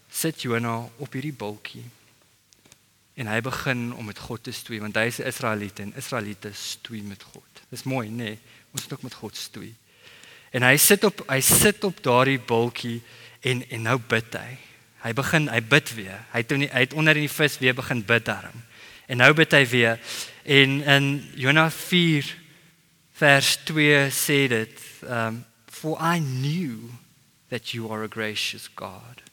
sit 0.10 0.42
Jonah 0.42 0.88
op 0.98 1.12
hierdie 1.14 1.36
bultjie. 1.36 1.84
En 3.14 3.28
hy 3.28 3.42
begin 3.44 3.92
om 3.94 4.08
met 4.08 4.18
God 4.18 4.44
te 4.48 4.56
stoei 4.56 4.80
want 4.80 4.96
hy 4.96 5.06
is 5.12 5.20
'n 5.20 5.28
Israeliet 5.28 5.80
en 5.80 5.94
Israeliete 5.96 6.54
stoei 6.54 7.04
met 7.04 7.24
God. 7.24 7.68
Dis 7.70 7.84
mooi, 7.84 8.08
nê? 8.10 8.16
Nee, 8.16 8.40
ons 8.72 8.82
moet 8.82 8.94
ook 8.94 9.02
met 9.02 9.14
God 9.14 9.38
stoei. 9.38 9.76
En 10.52 10.66
hy 10.68 10.76
sit 10.78 11.04
op 11.08 11.24
hy 11.30 11.40
sit 11.46 11.84
op 11.88 12.02
daardie 12.04 12.40
bultjie 12.40 13.00
en 13.48 13.64
en 13.70 13.88
nou 13.88 13.98
bid 14.12 14.36
hy. 14.36 14.58
Hy 15.02 15.14
begin 15.18 15.48
hy 15.50 15.62
bid 15.64 15.94
weer. 15.96 16.20
Hy 16.34 16.44
het 16.44 16.52
hy 16.52 16.84
het 16.84 16.94
onder 16.94 17.18
in 17.18 17.26
die 17.26 17.32
vis 17.32 17.58
weer 17.62 17.78
begin 17.78 18.04
bid 18.06 18.28
daarom. 18.28 18.66
En 19.08 19.24
nou 19.24 19.32
bid 19.34 19.56
hy 19.56 19.64
weer. 19.68 20.00
En 20.44 20.82
in 20.84 21.08
Jonas 21.40 21.76
4 21.88 22.28
vers 23.22 23.56
2 23.66 24.10
sê 24.12 24.48
dit, 24.52 24.84
um 25.08 25.46
for 25.72 25.98
I 25.98 26.20
knew 26.20 26.92
that 27.50 27.74
you 27.74 27.90
are 27.90 28.04
a 28.04 28.08
gracious 28.08 28.68
God 28.76 29.24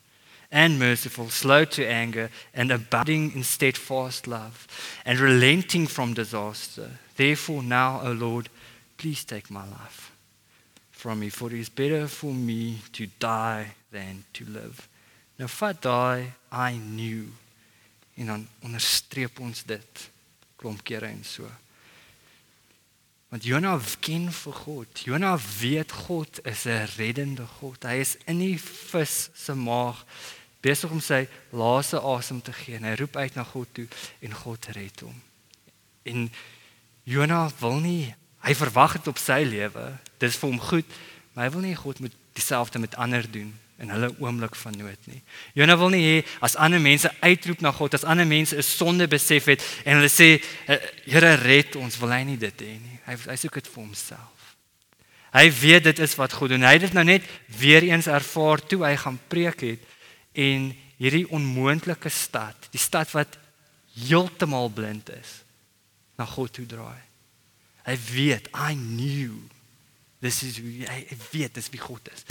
and 0.51 0.79
merciful, 0.79 1.29
slow 1.29 1.65
to 1.65 1.85
anger 1.85 2.31
and 2.55 2.71
abounding 2.71 3.35
in 3.35 3.45
steadfast 3.45 4.27
love 4.27 4.67
and 5.05 5.19
relenting 5.19 5.87
from 5.87 6.15
disaster. 6.15 6.91
Therefore 7.17 7.63
now, 7.63 8.01
O 8.03 8.13
Lord, 8.13 8.49
please 8.97 9.25
take 9.25 9.51
my 9.51 9.67
life 9.67 10.13
from 10.99 11.21
me 11.21 11.31
for 11.31 11.47
it 11.53 11.61
is 11.61 11.69
better 11.71 12.09
for 12.09 12.35
me 12.35 12.79
to 12.93 13.07
die 13.19 13.67
than 13.93 14.25
to 14.33 14.45
live. 14.51 14.89
Nou 15.39 15.47
vat 15.47 15.79
daai 15.83 16.33
I 16.51 16.75
knew 16.75 17.31
en 18.19 18.33
dan 18.33 18.49
onderstreep 18.67 19.39
ons 19.39 19.63
dit 19.63 20.03
klomp 20.59 20.83
kere 20.83 21.07
en 21.07 21.23
so. 21.23 21.47
Want 23.31 23.47
Jonah 23.47 23.79
ken 24.03 24.27
vir 24.33 24.59
God. 24.65 25.05
Jonah 25.07 25.39
weet 25.61 25.93
God 26.09 26.43
is 26.43 26.67
'n 26.67 26.91
reddende 26.97 27.47
God. 27.61 27.83
Hy 27.83 28.03
is 28.03 28.17
in 28.27 28.39
die 28.39 28.59
vis 28.59 29.31
se 29.35 29.55
maag 29.55 30.05
besig 30.61 30.91
om 30.91 31.01
sy 31.01 31.29
laaste 31.51 32.01
asem 32.01 32.43
te 32.43 32.53
gee. 32.53 32.79
Hy 32.79 32.95
roep 32.99 33.17
uit 33.17 33.35
na 33.35 33.45
God 33.45 33.69
toe 33.73 33.87
en 34.21 34.35
God 34.35 34.67
red 34.67 35.01
hom. 35.01 35.23
En 36.03 36.33
Jonah 37.05 37.53
wil 37.61 37.79
nie 37.79 38.15
Hy 38.47 38.55
verwag 38.55 38.99
dit 38.99 39.11
op 39.11 39.19
sy 39.21 39.43
lewe. 39.47 39.87
Dis 40.19 40.37
vir 40.37 40.51
hom 40.51 40.61
goed, 40.61 40.99
maar 41.33 41.47
hy 41.47 41.53
wil 41.55 41.67
nie 41.67 41.79
God 41.79 42.01
moet 42.01 42.15
dieselfde 42.39 42.79
met 42.79 42.97
ander 42.97 43.27
doen 43.31 43.53
in 43.79 43.93
hulle 43.95 44.11
oomblik 44.19 44.57
van 44.59 44.75
nood 44.75 45.07
nie. 45.07 45.21
Jona 45.55 45.77
wil 45.79 45.93
nie 45.95 46.03
hê 46.03 46.17
as 46.43 46.57
ander 46.59 46.83
mense 46.83 47.11
uitroep 47.23 47.61
na 47.63 47.71
God, 47.73 47.95
as 47.95 48.05
ander 48.05 48.27
mense 48.27 48.57
'n 48.57 48.63
sonde 48.63 49.07
besef 49.07 49.47
het 49.47 49.63
en 49.85 50.01
hulle 50.01 50.11
sê 50.11 50.43
eh, 50.67 50.79
Here 51.07 51.35
red 51.35 51.77
ons, 51.77 51.99
wil 51.99 52.11
hy 52.11 52.23
nie 52.25 52.37
dit 52.37 52.61
hê 52.61 52.75
nie. 52.79 52.99
Hy 53.07 53.15
hy 53.31 53.37
soek 53.37 53.55
dit 53.55 53.69
vir 53.69 53.85
homself. 53.85 54.57
Hy 55.33 55.51
weet 55.53 55.85
dit 55.85 55.99
is 55.99 56.15
wat 56.17 56.33
God 56.33 56.51
doen. 56.51 56.63
Hy 56.63 56.73
het 56.73 56.81
dit 56.89 56.93
nou 56.93 57.05
net 57.05 57.23
weer 57.47 57.83
eens 57.83 58.07
ervaar 58.07 58.61
toe 58.67 58.85
hy 58.85 58.97
gaan 58.97 59.21
preek 59.29 59.61
het 59.61 59.81
en 60.35 60.75
hierdie 60.99 61.29
onmoontlike 61.31 62.11
stad, 62.11 62.69
die 62.73 62.81
stad 62.81 63.11
wat 63.15 63.39
heeltemal 63.95 64.71
blind 64.71 65.11
is, 65.11 65.43
na 66.19 66.27
God 66.27 66.53
toe 66.53 66.67
draai. 66.67 67.03
Hy 67.87 67.97
weet, 68.11 68.49
I 68.53 68.75
knew. 68.75 69.39
Dis 70.21 70.43
is 70.43 70.59
wie 70.63 70.87
hy 70.89 71.05
weet 71.31 71.55
dis 71.55 71.71
wie 71.71 71.81
God 71.81 72.09
is. 72.13 72.25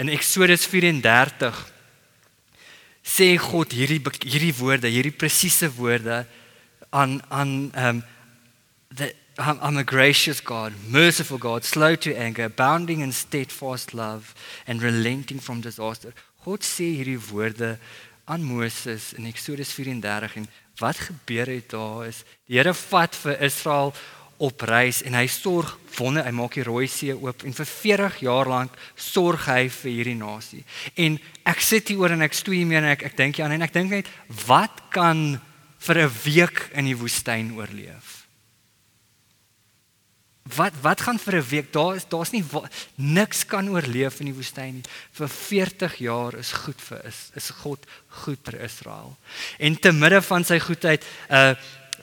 In 0.00 0.10
Eksodus 0.10 0.66
34 0.66 1.54
sê 3.06 3.32
God 3.38 3.72
hierdie 3.74 4.00
hierdie 4.26 4.54
woorde, 4.58 4.90
hierdie 4.90 5.14
presiese 5.14 5.70
woorde 5.76 6.24
aan 6.90 7.20
aan 7.30 7.72
um, 7.76 8.02
the 8.94 9.14
I'm 9.38 9.78
a 9.78 9.84
gracious 9.84 10.40
God, 10.44 10.74
merciful 10.86 11.38
God, 11.38 11.64
slow 11.64 11.94
to 11.96 12.14
anger, 12.14 12.44
abounding 12.44 13.00
in 13.00 13.12
steadfast 13.12 13.94
love 13.94 14.34
and 14.66 14.82
relenting 14.82 15.38
from 15.40 15.62
disaster. 15.62 16.12
God 16.44 16.60
sê 16.60 16.90
hierdie 16.98 17.20
woorde 17.30 17.78
aan 18.24 18.44
Moses 18.44 19.12
in 19.16 19.24
Eksodus 19.30 19.72
34 19.72 20.36
en 20.36 20.48
wat 20.80 21.00
gebeur 21.08 21.48
het 21.48 21.70
daar 21.72 22.06
is 22.06 22.22
die 22.46 22.58
Here 22.58 22.74
vat 22.74 23.16
vir 23.16 23.40
Israel 23.48 23.94
op 24.40 24.62
reis 24.64 25.02
en 25.04 25.16
hy 25.18 25.26
sorg 25.28 25.74
wonder 25.98 26.24
hy 26.24 26.32
maak 26.32 26.56
die 26.56 26.64
rooi 26.64 26.86
see 26.88 27.12
oop 27.12 27.44
en 27.44 27.56
vir 27.56 27.68
40 27.68 28.20
jaar 28.24 28.48
lank 28.48 28.76
sorg 28.96 29.44
hy 29.50 29.66
vir 29.68 29.90
hierdie 29.92 30.16
nasie. 30.16 30.62
En 30.96 31.18
ek 31.44 31.60
sit 31.64 31.92
hier 31.92 32.00
oor 32.00 32.14
en 32.14 32.24
ek 32.24 32.36
stoei 32.38 32.62
mee 32.64 32.80
en 32.80 32.88
ek 32.94 33.04
ek 33.10 33.18
dink 33.18 33.40
aan 33.40 33.52
en 33.56 33.66
ek 33.66 33.74
dink 33.76 33.92
net 33.92 34.08
wat 34.46 34.86
kan 34.94 35.40
vir 35.80 35.98
'n 36.06 36.12
week 36.24 36.70
in 36.72 36.88
die 36.88 36.96
woestyn 36.96 37.52
oorleef? 37.56 38.20
Wat 40.56 40.72
wat 40.82 41.00
gaan 41.00 41.18
vir 41.18 41.36
'n 41.36 41.48
week? 41.48 41.72
Daar 41.72 41.96
is 41.96 42.08
daar's 42.08 42.32
nie 42.32 42.44
niks 42.96 43.44
kan 43.46 43.68
oorleef 43.68 44.20
in 44.20 44.26
die 44.26 44.34
woestyn 44.34 44.74
nie. 44.74 44.84
Vir 45.12 45.28
40 45.28 45.94
jaar 45.98 46.34
is 46.34 46.52
goed 46.52 46.80
vir 46.80 47.04
is 47.04 47.30
is 47.36 47.50
God 47.50 47.86
goed 48.24 48.38
vir 48.44 48.60
Israel. 48.60 49.16
En 49.58 49.76
te 49.76 49.92
midde 49.92 50.22
van 50.22 50.44
sy 50.44 50.58
goedheid 50.58 51.04
uh 51.28 51.54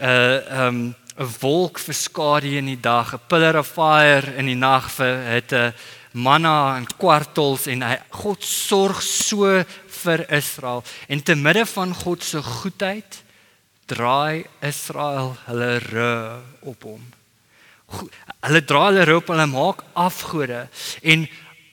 uh 0.02 0.68
um 0.68 0.96
'n 1.18 1.30
wolk 1.42 1.80
vir 1.80 1.96
skadu 1.98 2.58
in 2.58 2.70
die 2.70 2.82
dag, 2.82 3.14
'n 3.14 3.20
pillar 3.28 3.58
of 3.58 3.68
fire 3.68 4.36
in 4.38 4.46
die 4.46 4.56
nag 4.56 4.90
vir 4.90 5.16
hitte, 5.34 5.74
manna 6.14 6.78
en 6.78 6.86
kwartels 6.86 7.68
en 7.68 7.82
hy 7.82 7.98
God 8.10 8.44
sorg 8.44 9.02
so 9.02 9.64
vir 10.04 10.26
Israel. 10.32 10.84
En 11.10 11.22
te 11.24 11.36
midde 11.36 11.66
van 11.66 11.94
God 11.94 12.24
se 12.24 12.42
goedheid 12.42 13.24
draai 13.86 14.46
Israel 14.62 15.38
hulle 15.46 15.78
rug 15.80 16.44
op 16.62 16.84
hom. 16.84 17.04
Hulle 18.44 18.62
draai 18.66 18.92
hulle 18.92 19.06
rug 19.06 19.22
op, 19.24 19.34
hulle 19.34 19.48
maak 19.48 19.84
afgode 19.94 20.68
en 21.02 21.28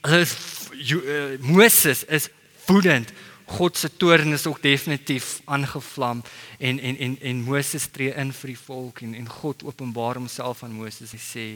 hulle 0.05 0.25
uh, 0.25 1.39
Moses 1.41 2.05
is 2.05 2.29
woedend 2.67 3.13
God 3.47 3.77
se 3.77 3.97
toorn 3.97 4.33
is 4.33 4.47
ook 4.47 4.63
definitief 4.63 5.41
aangevlam 5.45 6.23
en 6.59 6.79
en 6.81 6.97
en 6.97 7.19
en 7.21 7.43
Moses 7.43 7.87
tree 7.87 8.15
in 8.15 8.33
vir 8.33 8.55
die 8.55 8.59
volk 8.59 9.01
en 9.01 9.15
en 9.15 9.29
God 9.29 9.65
openbaar 9.65 10.15
homself 10.15 10.63
aan 10.63 10.73
Moses 10.73 11.13
en 11.13 11.21
sê 11.21 11.49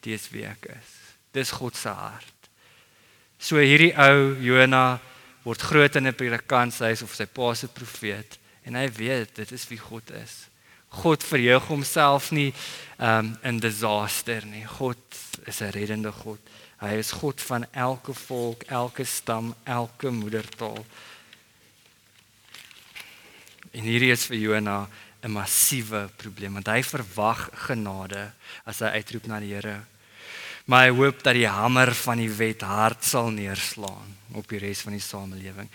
dis 0.00 0.30
wie 0.30 0.46
ek 0.46 0.66
is. 0.74 0.96
Dis 1.32 1.50
God 1.50 1.76
se 1.76 1.88
hart. 1.88 2.50
So 3.38 3.60
hierdie 3.60 3.92
ou 3.94 4.34
Jona 4.42 4.98
word 5.44 5.62
groot 5.62 5.96
in 5.96 6.06
'n 6.06 6.14
predikantshuis 6.14 7.02
of 7.02 7.14
sy 7.14 7.26
pa 7.26 7.54
se 7.54 7.68
profeet 7.68 8.38
en 8.64 8.74
hy 8.74 8.88
weet 8.90 9.36
dit 9.36 9.52
is 9.52 9.68
wie 9.68 9.78
God 9.78 10.10
is. 10.10 10.48
God 10.88 11.22
verheug 11.22 11.68
homself 11.68 12.32
nie 12.32 12.52
um 12.98 13.36
in 13.42 13.60
disaster 13.60 14.44
nie. 14.46 14.64
God 14.64 14.98
is 15.46 15.60
'n 15.60 15.70
reddende 15.70 16.12
God. 16.12 16.40
Hy 16.80 16.98
is 16.98 17.12
God 17.12 17.40
van 17.40 17.66
elke 17.72 18.14
volk, 18.14 18.62
elke 18.62 19.04
stam, 19.04 19.54
elke 19.64 20.10
moedertaal. 20.10 20.84
En 23.76 23.84
hierdie 23.84 24.12
is 24.14 24.24
vir 24.30 24.38
Jona 24.40 24.86
'n 25.22 25.32
massiewe 25.32 26.08
probleem 26.16 26.54
want 26.56 26.68
hy 26.68 26.82
verwag 26.82 27.50
genade 27.66 28.32
as 28.64 28.80
hy 28.80 28.96
uitroep 28.96 29.26
na 29.26 29.40
die 29.40 29.52
Here. 29.52 29.84
Maar 30.66 30.86
hy 30.86 30.92
hoop 30.96 31.22
dat 31.22 31.34
die 31.34 31.48
hamer 31.48 31.92
van 31.94 32.18
die 32.18 32.30
wet 32.30 32.62
hard 32.62 33.04
sal 33.04 33.30
neerslaan 33.30 34.16
op 34.32 34.48
die 34.48 34.58
res 34.58 34.80
van 34.80 34.96
die 34.96 35.02
samelewing. 35.02 35.68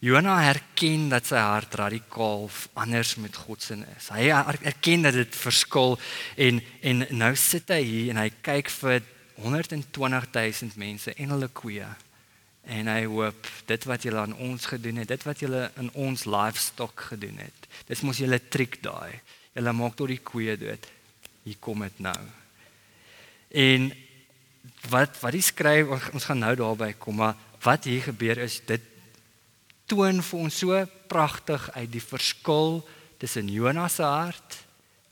Jona 0.00 0.36
herken 0.40 1.08
dat 1.10 1.26
sy 1.26 1.38
hart 1.42 1.74
radikaal 1.74 2.48
anders 2.74 3.16
met 3.16 3.36
God 3.36 3.62
se 3.62 3.74
is. 3.96 4.08
Hy 4.14 4.30
erken 4.30 5.02
dat 5.02 5.14
dit 5.14 5.36
verskil 5.36 5.98
en 6.36 6.62
en 6.82 7.06
nou 7.10 7.34
sit 7.36 7.68
hy 7.68 7.82
hier 7.82 8.10
en 8.10 8.22
hy 8.22 8.30
kyk 8.42 8.70
vir 8.70 9.02
120 9.42 10.28
000 10.34 10.78
mense 10.78 11.14
en 11.14 11.34
hulle 11.34 11.48
koeie. 11.48 11.88
En 12.68 12.90
hy 12.92 13.04
hoop 13.08 13.48
dit 13.68 13.86
wat 13.88 14.02
julle 14.04 14.20
aan 14.20 14.36
ons 14.44 14.66
gedoen 14.68 15.00
het, 15.00 15.08
dit 15.08 15.22
wat 15.24 15.40
julle 15.40 15.70
in 15.80 15.88
ons 15.96 16.26
livestock 16.28 17.06
gedoen 17.14 17.40
het. 17.40 17.68
Dis 17.88 18.04
mos 18.04 18.20
julle 18.20 18.40
triek 18.52 18.82
daai. 18.84 19.16
Julle 19.56 19.72
maak 19.72 19.96
tot 19.96 20.12
die 20.12 20.20
koeie 20.20 20.58
dood. 20.60 20.84
Hier 21.46 21.56
kom 21.64 21.80
dit 21.86 22.04
nou. 22.04 22.18
En 23.56 23.88
wat 24.92 25.16
wat 25.22 25.34
die 25.34 25.44
skryf 25.44 26.12
ons 26.12 26.28
gaan 26.28 26.44
nou 26.44 26.54
daarby 26.60 26.92
kom, 27.00 27.22
maar 27.22 27.38
wat 27.64 27.88
hier 27.88 28.04
gebeur 28.04 28.44
is 28.44 28.60
dit 28.68 28.84
toon 29.88 30.20
vir 30.22 30.40
ons 30.44 30.58
so 30.62 30.84
pragtig 31.08 31.70
uit 31.74 31.90
die 31.90 32.04
verskil 32.04 32.82
tussen 33.18 33.48
Jonas 33.48 33.96
se 33.98 34.04
hart 34.04 34.58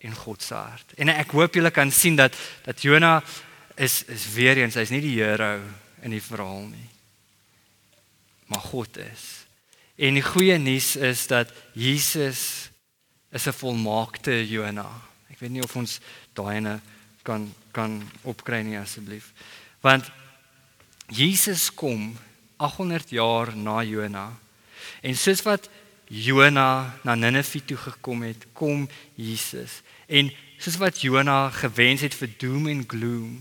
en 0.05 0.15
God 0.15 0.45
se 0.45 0.55
hart. 0.55 0.93
En 1.01 1.09
ek 1.11 1.33
hoop 1.35 1.57
julle 1.57 1.73
kan 1.75 1.91
sien 1.91 2.19
dat 2.19 2.37
dat 2.67 2.85
Jona 2.85 3.23
is 3.77 4.03
is 4.13 4.29
weer 4.35 4.61
eens 4.61 4.77
hy's 4.77 4.93
nie 4.93 5.03
die 5.05 5.17
hero 5.17 5.57
in 6.05 6.13
die 6.13 6.23
verhaal 6.23 6.69
nie. 6.69 6.91
Maar 8.47 8.61
God 8.61 8.99
is. 8.99 9.47
En 9.97 10.15
die 10.15 10.23
goeie 10.23 10.59
nuus 10.59 10.97
is 10.97 11.27
dat 11.27 11.53
Jesus 11.73 12.71
is 13.33 13.47
'n 13.47 13.53
volmaakte 13.53 14.49
Jona. 14.49 14.91
Ek 15.31 15.39
weet 15.39 15.51
nie 15.51 15.63
of 15.63 15.77
ons 15.77 16.01
daai 16.33 16.57
ene 16.57 16.81
kan 17.23 17.55
kan 17.73 18.03
opkry 18.23 18.63
nie 18.63 18.79
asseblief. 18.79 19.33
Want 19.81 20.11
Jesus 21.09 21.75
kom 21.75 22.17
800 22.57 23.11
jaar 23.11 23.57
na 23.57 23.83
Jona 23.83 24.33
En 25.01 25.17
soos 25.17 25.43
wat 25.47 25.69
Jona 26.07 26.95
na 27.05 27.15
Ninive 27.15 27.63
toe 27.65 27.77
gekom 27.77 28.23
het, 28.27 28.47
kom 28.55 28.87
Jesus. 29.19 29.81
En 30.07 30.31
soos 30.59 30.79
wat 30.81 31.03
Jona 31.03 31.51
gewens 31.55 32.05
het 32.07 32.15
vir 32.15 32.33
doom 32.41 32.69
en 32.71 32.85
gloom, 32.89 33.35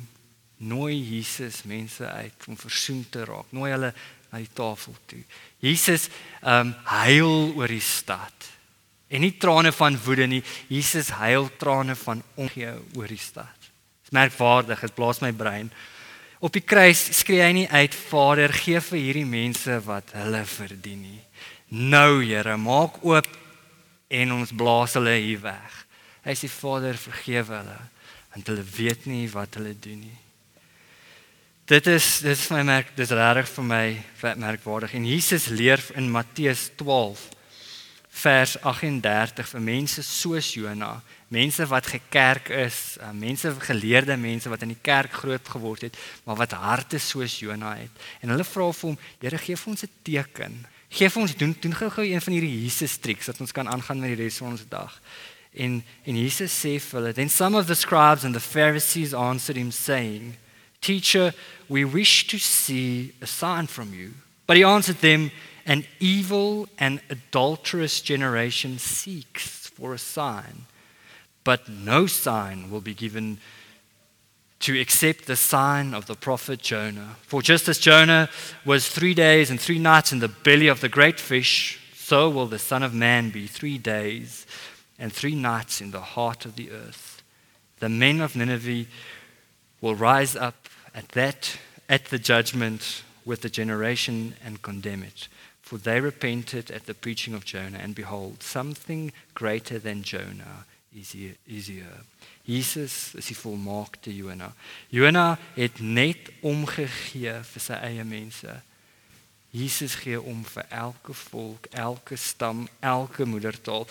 nooi 0.58 0.96
Jesus 0.96 1.63
mense 1.68 2.08
uit 2.08 2.48
om 2.50 2.58
versoen 2.58 3.04
te 3.12 3.26
raak. 3.28 3.52
Nooi 3.54 3.72
hulle 3.74 3.91
na 4.36 4.43
die 4.43 4.52
tafel 4.52 4.95
toe. 5.08 5.21
Jesus 5.63 6.10
um, 6.43 6.74
huil 6.91 7.54
oor 7.56 7.71
die 7.71 7.84
stad. 7.84 8.52
En 9.08 9.24
nie 9.24 9.36
trane 9.39 9.71
van 9.71 9.95
woede 10.04 10.28
nie, 10.28 10.41
Jesus 10.67 11.13
huil 11.15 11.48
trane 11.62 11.95
van 11.95 12.24
omgee 12.36 12.74
oor 12.98 13.08
die 13.08 13.21
stad. 13.21 13.56
Dit 14.04 14.12
is 14.12 14.17
merkwaardig, 14.17 14.82
dit 14.84 14.98
blaas 14.98 15.21
my 15.24 15.32
brein. 15.32 15.71
Op 16.43 16.54
die 16.54 16.65
kruis 16.65 17.06
skree 17.21 17.45
hy 17.45 17.54
nie 17.56 17.69
uit 17.71 17.95
Vader 17.95 18.52
gee 18.54 18.82
vir 18.84 19.00
hierdie 19.00 19.30
mense 19.30 19.80
wat 19.88 20.12
hulle 20.17 20.43
verdien 20.50 21.00
nie. 21.06 21.21
Nou 21.71 22.19
Here, 22.19 22.58
maak 22.60 23.00
oop 23.08 23.30
en 24.12 24.36
ons 24.36 24.52
blaas 24.54 24.98
hulle 25.00 25.15
hier 25.15 25.41
weg. 25.45 25.82
Hy 26.26 26.36
sê 26.36 26.50
Vader, 26.52 27.00
vergewe 27.00 27.62
hulle 27.62 27.82
want 28.36 28.50
hulle 28.52 28.65
weet 28.67 29.06
nie 29.08 29.30
wat 29.32 29.56
hulle 29.56 29.71
doen 29.80 30.02
nie. 30.04 30.17
Dit 31.65 31.88
is 31.88 32.19
dit 32.21 32.38
is 32.38 32.49
my 32.54 32.60
merk, 32.62 32.91
dis 32.93 33.10
regtig 33.10 33.47
vir 33.56 33.65
my 33.65 33.86
merkwaardig. 34.38 34.91
En 34.99 35.06
Jesus 35.10 35.47
leer 35.49 35.82
in 35.97 36.12
Matteus 36.13 36.67
12 36.78 37.23
vers 38.21 38.54
38 38.62 39.49
vir 39.49 39.63
mense 39.65 40.04
soos 40.06 40.51
Jona, 40.54 40.91
mense 41.34 41.65
wat 41.65 41.89
gekerk 41.89 42.51
is, 42.54 42.78
uh, 43.01 43.10
mense 43.17 43.49
geleerde 43.65 44.13
mense 44.13 44.54
wat 44.54 44.62
in 44.62 44.75
die 44.75 44.80
kerk 44.80 45.17
groot 45.23 45.49
geword 45.56 45.88
het, 45.89 45.97
maar 46.30 46.38
wat 46.38 46.54
harte 46.54 47.01
soos 47.01 47.39
Jona 47.41 47.73
het. 47.82 48.06
En 48.21 48.36
hulle 48.36 48.45
vra 48.45 48.69
vir 48.69 48.89
hom, 48.91 49.01
Here, 49.25 49.41
gee 49.41 49.58
vir 49.58 49.73
ons 49.73 49.84
'n 49.84 49.93
teken. 50.06 50.62
Gee 50.89 51.10
vir 51.10 51.21
ons 51.21 51.36
doen 51.36 51.58
doen 51.60 51.75
gou-gou 51.82 52.06
een 52.06 52.21
van 52.21 52.34
hierdie 52.34 52.62
Jesus 52.62 52.97
triks 52.97 53.25
dat 53.25 53.41
ons 53.41 53.51
kan 53.51 53.67
aangaan 53.67 53.99
met 53.99 54.13
die 54.13 54.23
res 54.23 54.38
van 54.38 54.54
ons 54.54 54.69
dag. 54.69 55.01
En 55.51 55.84
en 56.06 56.15
Jesus 56.15 56.54
sê 56.54 56.78
vir 56.80 57.01
hulle, 57.01 57.13
then 57.13 57.30
some 57.30 57.58
of 57.58 57.65
the 57.65 57.75
scribes 57.75 58.23
and 58.23 58.36
the 58.36 58.39
Pharisees 58.54 59.15
answered 59.15 59.58
him 59.58 59.71
saying, 59.71 60.38
"Teacher, 60.86 61.34
we 61.67 61.84
wish 61.84 62.28
to 62.28 62.38
see 62.38 63.13
a 63.19 63.26
sign 63.26 63.65
from 63.65 63.91
you." 63.91 64.13
But 64.45 64.58
he 64.58 64.63
answered 64.63 65.02
them, 65.02 65.32
An 65.65 65.88
evil 66.00 66.69
and 66.78 67.02
adulterous 67.10 68.02
generation 68.02 68.78
seeks 68.78 69.65
for 69.67 69.95
a 69.95 69.98
sign, 69.98 70.67
but 71.43 71.67
no 71.67 72.06
sign 72.06 72.69
will 72.69 72.82
be 72.82 72.93
given 72.93 73.39
to 74.60 74.80
accept 74.80 75.26
the 75.26 75.36
sign 75.36 75.95
of 75.95 76.06
the 76.06 76.15
prophet 76.15 76.62
Jonah. 76.62 77.15
For 77.24 77.41
just 77.41 77.67
as 77.67 77.80
Jonah 77.80 78.30
was 78.63 78.88
three 78.88 79.15
days 79.15 79.50
and 79.50 79.60
three 79.60 79.80
nights 79.80 80.12
in 80.12 80.19
the 80.19 80.28
belly 80.28 80.67
of 80.67 80.82
the 80.82 80.89
great 80.89 81.19
fish, 81.19 81.80
so 81.95 82.30
will 82.30 82.45
the 82.45 82.60
Son 82.60 82.84
of 82.84 82.93
Man 82.93 83.32
be 83.32 83.48
three 83.48 83.80
days 83.80 84.45
and 85.00 85.12
three 85.12 85.34
nights 85.34 85.82
in 85.82 85.89
the 85.89 86.02
heart 86.02 86.45
of 86.45 86.56
the 86.56 86.69
earth. 86.69 87.24
The 87.80 87.89
men 87.89 88.21
of 88.21 88.36
Nineveh 88.36 88.86
will 89.82 89.95
rise 89.95 90.36
up 90.36 90.69
at 90.95 91.10
that 91.10 91.58
at 91.88 92.05
the 92.05 92.17
judgment 92.17 93.03
with 93.25 93.41
the 93.41 93.49
generation 93.49 94.34
and 94.43 94.62
condemn 94.62 95.03
it. 95.03 95.27
For 95.62 95.77
they 95.77 95.99
repented 95.99 96.71
at 96.71 96.86
the 96.86 96.93
preaching 96.93 97.34
of 97.34 97.43
Jonah, 97.43 97.79
and 97.79 97.95
behold, 97.95 98.43
something 98.43 99.12
greater 99.34 99.79
than 99.79 100.03
Jonah 100.03 100.65
is 100.95 101.12
here. 101.12 101.36
Is 101.47 101.67
here. 101.67 102.01
Jesus 102.45 103.15
is 103.15 103.25
die 103.25 103.36
volmaakte 103.36 104.13
Jona. 104.13 104.53
Jona 104.89 105.39
het 105.55 105.79
net 105.81 106.29
omgegee 106.45 107.34
vir 107.41 107.63
sy 107.63 107.79
eie 107.81 108.05
mense. 108.05 108.53
Jesus 109.55 109.95
gee 109.97 110.19
om 110.21 110.43
vir 110.45 110.67
elke 110.69 111.15
volk, 111.15 111.69
elke 111.73 112.17
stam, 112.19 112.67
elke 112.86 113.25
moedertaal. 113.25 113.88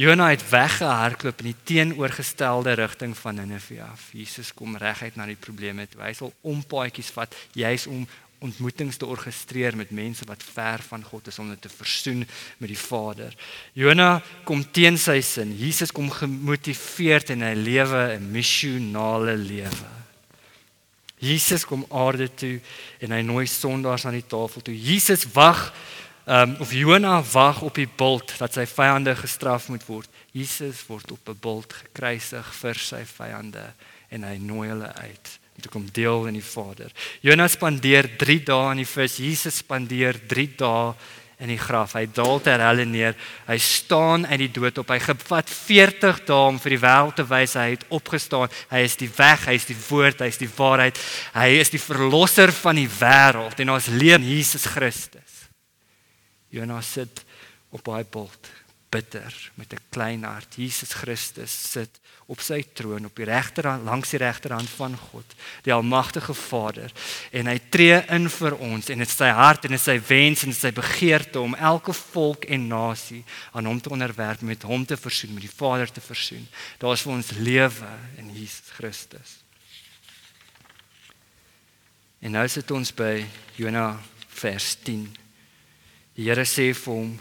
Jona 0.00 0.30
het 0.30 0.40
weggehardloop 0.48 1.42
in 1.42 1.50
die 1.50 1.58
teenoorgestelde 1.68 2.72
rigting 2.72 3.12
van 3.18 3.34
Ninive 3.36 3.82
af. 3.84 4.06
Jesus 4.16 4.54
kom 4.56 4.78
reguit 4.80 5.18
na 5.18 5.26
die 5.28 5.36
probleme 5.36 5.84
toe. 5.90 6.00
Hy 6.00 6.14
sal 6.16 6.32
ompaadjies 6.40 7.10
vat 7.12 7.36
juis 7.52 7.84
om 7.90 8.06
ontmoetings 8.40 8.96
te 8.96 9.04
orkestreer 9.04 9.76
met 9.76 9.92
mense 9.92 10.24
wat 10.24 10.40
ver 10.54 10.80
van 10.86 11.04
God 11.04 11.28
is 11.28 11.38
om 11.42 11.50
dit 11.52 11.60
te 11.60 11.68
versoen 11.68 12.24
met 12.24 12.72
die 12.72 12.80
Vader. 12.80 13.36
Jona 13.76 14.22
kom 14.48 14.64
teen 14.72 14.96
sy 14.96 15.18
sin. 15.20 15.52
Jesus 15.58 15.92
kom 15.92 16.08
gemotiveerd 16.08 17.34
en 17.36 17.44
hy 17.44 17.52
lewe 17.60 18.16
'n 18.16 18.32
missionale 18.32 19.36
lewe. 19.36 19.90
Jesus 21.18 21.66
kom 21.68 21.84
aarde 21.92 22.34
toe 22.34 22.60
en 23.00 23.12
hy 23.12 23.20
nooi 23.20 23.46
sondaars 23.46 24.06
aan 24.06 24.16
die 24.16 24.26
tafel 24.26 24.62
toe. 24.62 24.74
Jesus 24.74 25.28
wag 25.34 25.74
um, 26.30 26.56
of 26.62 26.72
Jona 26.72 27.18
wag 27.32 27.62
op 27.66 27.74
die 27.74 27.88
bult 27.90 28.36
dat 28.38 28.54
sy 28.54 28.66
vyande 28.70 29.16
gestraf 29.18 29.68
moet 29.68 29.84
word. 29.90 30.08
Jesus 30.32 30.86
word 30.86 31.10
op 31.10 31.28
'n 31.28 31.38
bult 31.40 31.72
gekruisig 31.72 32.54
vir 32.62 32.74
sy 32.78 33.04
vyande 33.04 33.66
en 34.10 34.22
hy 34.22 34.36
nooi 34.38 34.68
hulle 34.68 34.92
uit 34.94 35.40
toe 35.60 35.70
kom 35.70 35.86
deel 35.92 36.26
in 36.30 36.38
die 36.38 36.44
Vader. 36.44 36.90
Jonas 37.20 37.56
spandeer 37.58 38.08
3 38.20 38.42
dae 38.48 38.74
in 38.74 38.82
die 38.82 38.88
vis. 38.88 39.18
Jesus 39.20 39.60
spandeer 39.60 40.18
3 40.30 40.46
dae 40.60 40.94
in 41.40 41.52
die 41.52 41.60
graf. 41.60 41.94
Hy 41.96 42.06
daal 42.12 42.40
ter 42.44 42.60
helle 42.60 42.84
neer. 42.88 43.16
Hy 43.48 43.56
staan 43.60 44.26
uit 44.28 44.42
die 44.44 44.50
dood 44.60 44.78
op. 44.82 44.92
Hy 44.92 45.00
gevat 45.04 45.50
40 45.52 46.22
dae 46.28 46.48
om 46.50 46.60
vir 46.60 46.76
die 46.76 46.82
wêreld 46.82 47.16
te 47.16 47.26
wys 47.28 47.56
hy 47.60 47.68
het 47.74 47.86
opgestaan. 47.88 48.52
Hy 48.72 48.84
is 48.88 48.96
die 49.00 49.10
weg, 49.16 49.46
hy 49.48 49.56
is 49.60 49.68
die 49.70 49.80
woord, 49.88 50.20
hy 50.24 50.30
is 50.32 50.40
die 50.40 50.52
waarheid. 50.56 51.00
Hy 51.36 51.48
is 51.60 51.72
die 51.72 51.82
verlosser 51.82 52.52
van 52.60 52.80
die 52.80 52.90
wêreld 53.00 53.60
en 53.64 53.76
ons 53.76 53.90
leer 53.92 54.20
Jesus 54.24 54.68
Christus. 54.68 55.29
Jonas 56.50 56.92
sit 56.92 57.24
op 57.70 57.84
daai 57.86 58.04
bult 58.04 58.50
bitter 58.90 59.50
met 59.54 59.72
'n 59.72 59.78
klein 59.88 60.22
hart. 60.22 60.54
Jesus 60.54 60.92
Christus 60.92 61.70
sit 61.70 62.00
op 62.26 62.40
sy 62.40 62.62
troon 62.72 63.04
op 63.04 63.16
die 63.16 63.24
regterhand 63.24 63.84
langs 63.84 64.10
die 64.10 64.18
regterhand 64.18 64.70
van 64.70 64.96
God, 64.96 65.34
die 65.62 65.72
almagtige 65.72 66.34
Vader, 66.34 66.92
en 67.30 67.46
hy 67.46 67.58
tree 67.68 68.04
in 68.08 68.28
vir 68.30 68.56
ons 68.58 68.88
en 68.88 68.98
dit 68.98 69.08
is 69.08 69.16
sy 69.16 69.30
hart 69.34 69.64
en 69.64 69.70
dit 69.70 69.80
is 69.80 69.84
sy 69.84 69.98
wens 70.08 70.44
en 70.46 70.54
sy 70.54 70.70
begeerte 70.70 71.40
om 71.40 71.54
elke 71.54 71.92
volk 71.92 72.44
en 72.44 72.68
nasie 72.68 73.24
aan 73.52 73.66
hom 73.66 73.80
te 73.80 73.90
onderwerp 73.90 74.40
met 74.40 74.62
hom 74.62 74.86
te 74.86 74.96
versoen, 74.96 75.34
met 75.34 75.42
die 75.42 75.56
Vader 75.56 75.90
te 75.92 76.00
versoen. 76.00 76.46
Daar 76.78 76.92
is 76.92 77.02
vir 77.02 77.12
ons 77.12 77.30
lewe 77.30 77.90
in 78.16 78.30
Jesus 78.34 78.70
Christus. 78.78 79.38
En 82.20 82.30
nou 82.30 82.48
sit 82.48 82.70
ons 82.70 82.94
by 82.94 83.26
Jona 83.56 83.98
vers 84.28 84.76
10. 84.84 85.29
Die 86.20 86.26
Here 86.28 86.44
sê 86.44 86.74
vir 86.76 86.92
hom 86.92 87.12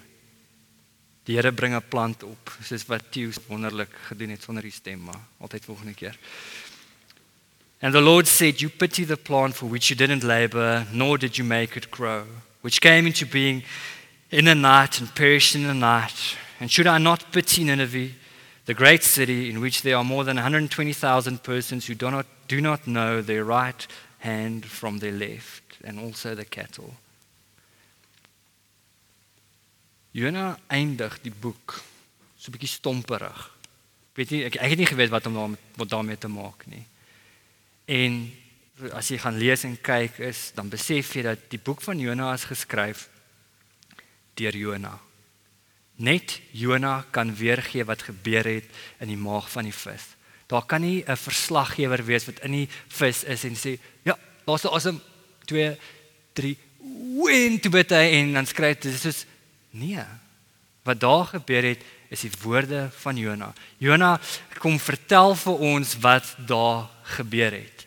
Die 1.23 1.37
Here 1.37 1.53
bring 1.55 1.73
'n 1.73 1.81
plant 1.87 2.23
op, 2.23 2.51
soos 2.59 2.83
wat 2.89 3.15
wonderlik 3.47 3.93
gedoen 4.09 4.31
het 4.31 4.43
sonder 4.43 4.63
die 4.63 4.71
stem, 4.71 4.99
maar 4.99 5.21
altyd 5.39 5.65
volgende 5.65 5.93
keer. 5.93 6.17
And 7.81 7.93
the 7.93 8.01
Lord 8.01 8.27
said, 8.27 8.59
You 8.59 8.69
pity 8.69 9.05
the 9.05 9.15
plant 9.15 9.55
for 9.55 9.69
which 9.69 9.87
you 9.87 9.95
didn't 9.95 10.23
labor, 10.23 10.85
nor 10.91 11.17
did 11.17 11.37
you 11.37 11.47
make 11.47 11.77
it 11.77 11.89
grow, 11.91 12.25
which 12.61 12.81
came 12.81 13.07
into 13.07 13.25
being 13.25 13.63
in 14.31 14.47
a 14.47 14.55
night 14.55 14.99
and 14.99 15.13
perished 15.13 15.55
in 15.55 15.65
a 15.65 15.73
night. 15.73 16.35
And 16.59 16.69
should 16.69 16.87
I 16.87 16.97
not 16.97 17.31
pity 17.31 17.63
Nineveh, 17.63 18.11
the 18.65 18.73
great 18.73 19.03
city 19.03 19.49
in 19.49 19.61
which 19.61 19.81
there 19.81 19.95
are 19.95 20.03
more 20.03 20.25
than 20.25 20.35
120,000 20.35 21.41
persons 21.41 21.85
who 21.87 21.95
do 21.95 22.11
not, 22.11 22.25
do 22.49 22.59
not 22.59 22.85
know 22.85 23.21
their 23.21 23.45
right 23.45 23.87
hand 24.17 24.65
from 24.65 24.99
their 24.99 25.13
left, 25.13 25.77
and 25.85 25.99
also 25.99 26.35
the 26.35 26.43
cattle? 26.43 26.95
Jona 30.11 30.57
eindig 30.67 31.19
die 31.21 31.33
boek 31.33 31.81
so 32.37 32.49
'n 32.49 32.55
bietjie 32.55 32.71
stomperig. 32.71 33.51
Weet 34.15 34.29
jy, 34.29 34.43
ek, 34.45 34.55
ek 34.55 34.69
het 34.69 34.79
nie 34.79 34.89
geweet 34.89 35.09
wat 35.09 35.25
om 35.27 35.33
daarmee 35.33 35.59
wat 35.75 35.89
daarmee 35.89 36.17
te 36.17 36.27
maak 36.27 36.65
nie. 36.65 36.85
En 37.85 38.31
as 38.93 39.09
jy 39.11 39.17
gaan 39.17 39.37
lees 39.37 39.63
en 39.63 39.75
kyk 39.81 40.19
is, 40.19 40.51
dan 40.55 40.69
besef 40.69 41.15
jy 41.15 41.21
dat 41.21 41.49
die 41.51 41.59
boek 41.59 41.81
van 41.81 41.99
Jona 41.99 42.33
is 42.33 42.47
geskryf 42.47 43.09
deur 44.39 44.55
Jona. 44.55 44.99
Net 45.99 46.39
Jona 46.51 47.05
kan 47.11 47.35
weergee 47.35 47.83
wat 47.83 48.07
gebeur 48.07 48.47
het 48.47 48.69
in 48.99 49.11
die 49.11 49.19
maag 49.19 49.49
van 49.51 49.67
die 49.67 49.75
vis. 49.75 50.15
Daar 50.47 50.65
kan 50.65 50.81
nie 50.81 51.03
'n 51.03 51.17
verslaggewer 51.17 52.05
wees 52.05 52.25
wat 52.25 52.39
in 52.39 52.51
die 52.51 52.69
vis 52.87 53.23
is 53.23 53.43
en 53.43 53.55
sê, 53.55 53.79
"Ja, 54.03 54.17
daar's 54.45 54.63
'n 54.63 54.73
asem 54.73 55.01
2 55.45 55.77
3 56.33 56.57
wind 57.23 57.61
to 57.61 57.69
bid 57.69 57.91
en 57.91 58.33
dan 58.33 58.45
skryf 58.45 58.79
dit 58.79 58.99
soos 58.99 59.25
Nee. 59.69 60.03
Wat 60.83 60.99
daar 60.99 61.25
gebeur 61.25 61.63
het 61.63 61.83
is 62.09 62.25
die 62.25 62.31
woorde 62.41 62.89
van 63.01 63.17
Jona. 63.17 63.53
Jona 63.77 64.19
kom 64.57 64.79
vertel 64.79 65.35
vir 65.35 65.65
ons 65.73 65.97
wat 66.01 66.35
daar 66.49 66.87
gebeur 67.17 67.53
het. 67.53 67.85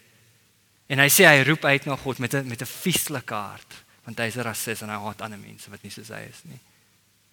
En 0.92 1.00
hy 1.02 1.08
sê 1.10 1.26
hy 1.26 1.42
roep 1.46 1.64
uit 1.64 1.88
na 1.88 1.96
God 1.96 2.18
met 2.18 2.34
'n 2.34 2.46
met 2.46 2.62
'n 2.62 2.66
vieslike 2.66 3.34
hart, 3.34 3.72
want 4.04 4.18
hy's 4.18 4.36
'n 4.36 4.46
rasis 4.46 4.82
en 4.82 4.88
hy 4.88 4.98
haat 4.98 5.22
ander 5.22 5.38
mense 5.38 5.70
wat 5.70 5.82
nie 5.82 5.90
soos 5.90 6.08
hy 6.08 6.22
is 6.30 6.42
nie. 6.44 6.60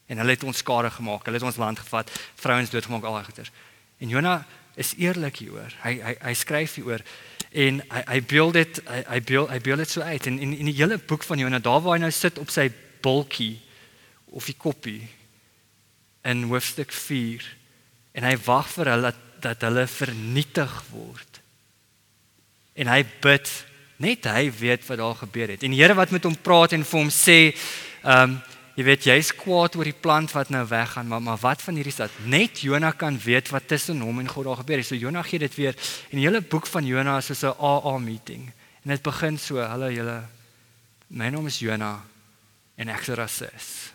En 0.07 0.17
hulle 0.17 0.31
het 0.31 0.43
ons 0.43 0.57
skade 0.57 0.89
gemaak. 0.89 1.25
Hulle 1.25 1.37
het 1.37 1.45
ons 1.45 1.57
land 1.57 1.79
gevat, 1.79 2.11
vrouens 2.35 2.69
doodgemaak, 2.69 3.03
al 3.03 3.13
daai 3.13 3.25
goeters. 3.25 3.51
En 3.97 4.09
Jona 4.09 4.45
is 4.75 4.93
eerlik 4.97 5.37
hieroor. 5.37 5.73
Hy 5.83 6.01
hy 6.01 6.15
hy 6.21 6.33
skryf 6.33 6.75
hieroor 6.75 7.01
en 7.51 7.81
hy 7.89 8.03
hy 8.05 8.21
beeld 8.21 8.53
dit 8.53 8.81
hy 8.87 9.03
hy 9.07 9.21
beeld 9.21 9.49
hy 9.49 9.59
beeld 9.59 9.77
dit 9.77 9.89
so 9.89 10.01
uit 10.01 10.25
en 10.25 10.39
in 10.39 10.57
in 10.57 10.65
die 10.65 10.75
hele 10.75 10.97
boek 10.97 11.23
van 11.23 11.37
Jona, 11.37 11.59
daar 11.59 11.81
waar 11.81 11.93
hy 11.93 11.99
nou 11.99 12.11
sit 12.11 12.37
op 12.37 12.49
sy 12.49 12.71
bultjie 13.01 13.59
of 14.31 14.45
die 14.45 14.57
koppie 14.57 15.07
in 16.27 16.43
hoofstuk 16.49 16.91
4 16.91 17.45
en 18.13 18.23
hy 18.23 18.35
wag 18.45 18.67
vir 18.75 18.93
hulle 18.93 19.11
dat 19.11 19.25
dat 19.41 19.63
hulle 19.63 19.87
vernietig 19.87 20.71
word. 20.91 21.41
En 22.79 22.91
hy 22.91 23.03
bid 23.23 23.49
net 23.99 24.27
hy 24.31 24.47
weet 24.55 24.85
wat 24.87 25.01
daar 25.01 25.17
gebeur 25.19 25.53
het. 25.53 25.63
En 25.63 25.73
die 25.75 25.81
Here 25.81 25.95
wat 25.97 26.13
met 26.15 26.23
hom 26.27 26.37
praat 26.39 26.75
en 26.75 26.85
vir 26.87 26.99
hom 26.99 27.11
sê, 27.13 27.39
ehm 28.03 28.35
um, 28.35 28.39
jy 28.79 28.85
weet 28.87 29.05
jy's 29.09 29.33
kwaad 29.35 29.73
oor 29.75 29.89
die 29.89 29.97
plant 30.05 30.31
wat 30.31 30.53
nou 30.55 30.61
weggaan, 30.63 31.09
maar 31.11 31.19
maar 31.19 31.39
wat 31.41 31.59
van 31.65 31.75
hierdie 31.75 31.91
stad? 31.91 32.13
Net 32.23 32.61
Jonah 32.63 32.93
kan 32.95 33.17
weet 33.19 33.49
wat 33.51 33.67
tussen 33.67 33.99
hom 33.99 34.21
en 34.21 34.29
God 34.31 34.45
daar 34.47 34.61
gebeur 34.61 34.79
het. 34.79 34.87
So 34.87 34.95
Jonah 34.95 35.25
gee 35.27 35.39
dit 35.39 35.55
weer. 35.55 35.75
En 36.09 36.15
die 36.15 36.23
hele 36.23 36.39
boek 36.39 36.67
van 36.67 36.85
Jonah 36.87 37.17
is 37.17 37.27
so 37.39 37.51
'n 37.51 37.59
AA 37.59 37.97
meeting. 37.97 38.51
En 38.83 38.89
dit 38.95 39.01
begin 39.01 39.37
so, 39.37 39.59
hallo 39.59 39.91
julle. 39.91 40.23
My 41.07 41.29
naam 41.29 41.47
is 41.47 41.59
Jonah 41.59 41.99
en 42.75 42.87
ek 42.87 43.01
is 43.01 43.07
rasis. 43.07 43.91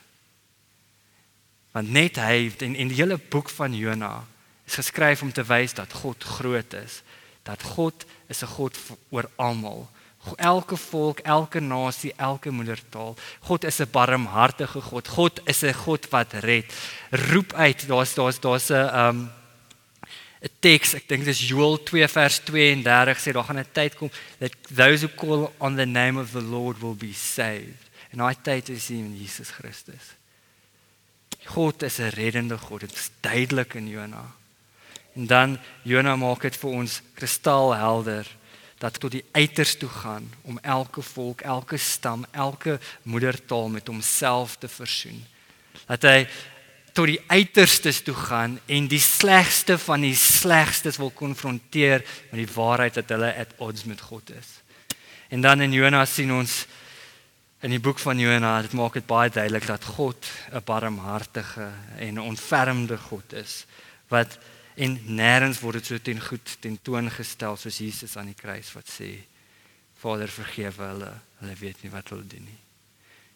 Want 1.74 1.90
net 1.90 2.20
hy 2.22 2.52
en 2.62 2.76
en 2.78 2.90
die 2.92 3.00
hele 3.00 3.18
boek 3.18 3.50
van 3.50 3.74
Jona 3.74 4.20
is 4.64 4.78
geskryf 4.78 5.24
om 5.26 5.32
te 5.34 5.42
wys 5.44 5.74
dat 5.74 5.92
God 6.04 6.24
groot 6.36 6.76
is, 6.78 7.02
dat 7.42 7.62
God 7.74 8.06
is 8.30 8.42
'n 8.42 8.54
God 8.54 8.78
oor 9.10 9.28
almal. 9.36 9.90
Elke 10.36 10.76
volk, 10.76 11.18
elke 11.18 11.60
nasie, 11.60 12.12
elke 12.16 12.50
moedertaal. 12.50 13.16
God 13.40 13.64
is 13.64 13.80
'n 13.80 13.90
barmhartige 13.90 14.80
God. 14.80 15.08
God 15.08 15.40
is 15.44 15.62
'n 15.62 15.74
God 15.74 16.08
wat 16.08 16.32
red. 16.32 16.64
Roep 17.10 17.52
uit. 17.52 17.88
Daar's 17.88 18.14
daar's 18.14 18.40
daar's 18.40 18.70
'n 18.70 18.96
um 18.96 19.30
'n 20.42 20.50
teks, 20.60 20.94
ek 20.94 21.08
dink 21.08 21.24
dis 21.24 21.48
Joël 21.48 21.82
2 21.82 22.08
vers 22.08 22.38
32 22.44 23.18
sê 23.18 23.32
daar 23.32 23.44
gaan 23.44 23.58
'n 23.58 23.72
tyd 23.72 23.96
kom 23.96 24.10
that 24.38 24.52
those 24.74 25.06
who 25.06 25.14
call 25.16 25.52
on 25.58 25.76
the 25.76 25.86
name 25.86 26.20
of 26.20 26.30
the 26.30 26.42
Lord 26.42 26.78
will 26.78 26.96
be 26.96 27.12
saved. 27.12 27.82
En 28.12 28.20
hy 28.20 28.34
tyd 28.42 28.68
is 28.68 28.90
in 28.90 29.16
Jesus 29.16 29.50
Christus. 29.50 30.14
God 31.44 31.82
is 31.82 31.98
'n 31.98 32.08
reddende 32.08 32.58
God. 32.58 32.80
Dit 32.80 32.92
is 32.92 33.10
duidelik 33.20 33.74
in 33.74 33.88
Jona. 33.88 34.24
En 35.14 35.26
dan 35.26 35.58
Jona 35.82 36.16
maak 36.16 36.42
dit 36.42 36.56
vir 36.56 36.70
ons 36.70 37.00
kristalhelder 37.14 38.26
dat 38.78 39.00
tot 39.00 39.10
die 39.10 39.24
uiters 39.32 39.76
toe 39.76 39.88
gaan 39.88 40.26
om 40.42 40.58
elke 40.62 41.02
volk, 41.02 41.40
elke 41.40 41.76
stam, 41.76 42.26
elke 42.30 42.80
moedertaal 43.02 43.68
met 43.68 43.86
homself 43.86 44.56
te 44.56 44.68
versoen. 44.68 45.24
Dat 45.86 46.02
hy 46.02 46.26
tot 46.92 47.06
die 47.10 47.20
uiterstes 47.26 48.02
toe 48.06 48.14
gaan 48.14 48.58
en 48.66 48.86
die 48.90 49.02
slegste 49.02 49.78
van 49.78 50.04
die 50.06 50.14
slegstes 50.14 50.98
wil 51.00 51.10
konfronteer 51.10 52.04
met 52.30 52.42
die 52.42 52.54
waarheid 52.54 52.94
dat 52.94 53.08
hulle 53.08 53.32
at 53.34 53.54
odds 53.58 53.84
met 53.84 54.00
God 54.00 54.30
is. 54.30 54.60
En 55.28 55.40
dan 55.40 55.60
in 55.60 55.72
Jona 55.72 56.04
sien 56.06 56.32
ons 56.32 56.64
in 57.64 57.72
die 57.72 57.80
boek 57.80 57.98
van 58.02 58.18
Jona, 58.20 58.58
dit 58.60 58.74
maak 58.76 58.98
dit 58.98 59.06
baie 59.08 59.30
duidelik 59.32 59.64
dat 59.66 59.84
God 59.96 60.26
'n 60.52 60.60
barmhartige 60.64 61.72
en 61.96 62.20
ontfermde 62.20 62.98
God 62.98 63.32
is 63.32 63.64
wat 64.08 64.38
en 64.76 65.00
nêrens 65.06 65.60
word 65.60 65.74
dit 65.74 65.86
so 65.86 65.98
ten 65.98 66.20
goed 66.20 66.56
ten 66.60 66.78
toon 66.82 67.10
gestel 67.10 67.56
soos 67.56 67.78
Jesus 67.78 68.16
aan 68.16 68.26
die 68.26 68.40
kruis 68.42 68.72
wat 68.72 68.88
sê 68.88 69.24
Vader 69.96 70.28
vergewe 70.28 70.84
hulle, 70.84 71.12
hulle 71.40 71.54
weet 71.54 71.82
nie 71.82 71.90
wat 71.90 72.08
hulle 72.08 72.26
doen 72.26 72.44
nie. 72.44 72.60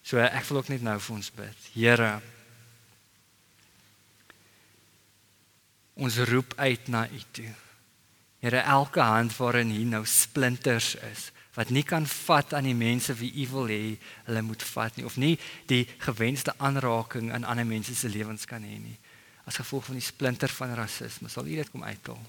So 0.03 0.19
ek 0.19 0.45
wil 0.45 0.59
ook 0.59 0.69
net 0.69 0.83
nou 0.83 0.99
vir 1.01 1.17
ons 1.17 1.31
bid. 1.31 1.59
Here 1.73 2.21
ons 5.95 6.19
roep 6.19 6.53
uit 6.57 6.89
na 6.89 7.09
U 7.09 7.23
toe. 7.33 7.55
Here 8.41 8.61
elke 8.61 9.01
hand 9.01 9.37
waarin 9.37 9.71
hier 9.71 9.87
nou 9.87 10.05
splinters 10.07 10.95
is, 10.95 11.33
wat 11.59 11.73
nie 11.75 11.83
kan 11.83 12.07
vat 12.07 12.53
aan 12.55 12.69
die 12.69 12.77
mense 12.79 13.17
wie 13.19 13.33
u 13.43 13.49
wil 13.51 13.67
hê 13.67 13.97
hulle 14.29 14.43
moet 14.47 14.63
vat 14.63 14.97
nie 14.97 15.07
of 15.09 15.17
nie 15.19 15.35
die 15.67 15.83
gewenste 16.05 16.55
aanraking 16.63 17.33
in 17.35 17.45
ander 17.45 17.67
mense 17.67 17.97
se 17.99 18.09
lewens 18.09 18.47
kan 18.47 18.63
hê 18.63 18.77
nie. 18.79 18.95
As 19.43 19.59
gevolg 19.59 19.89
van 19.89 19.97
die 19.99 20.05
splinter 20.05 20.53
van 20.55 20.77
rasisme 20.79 21.31
sal 21.33 21.49
u 21.49 21.57
dit 21.59 21.71
kom 21.73 21.83
uithaal? 21.83 22.21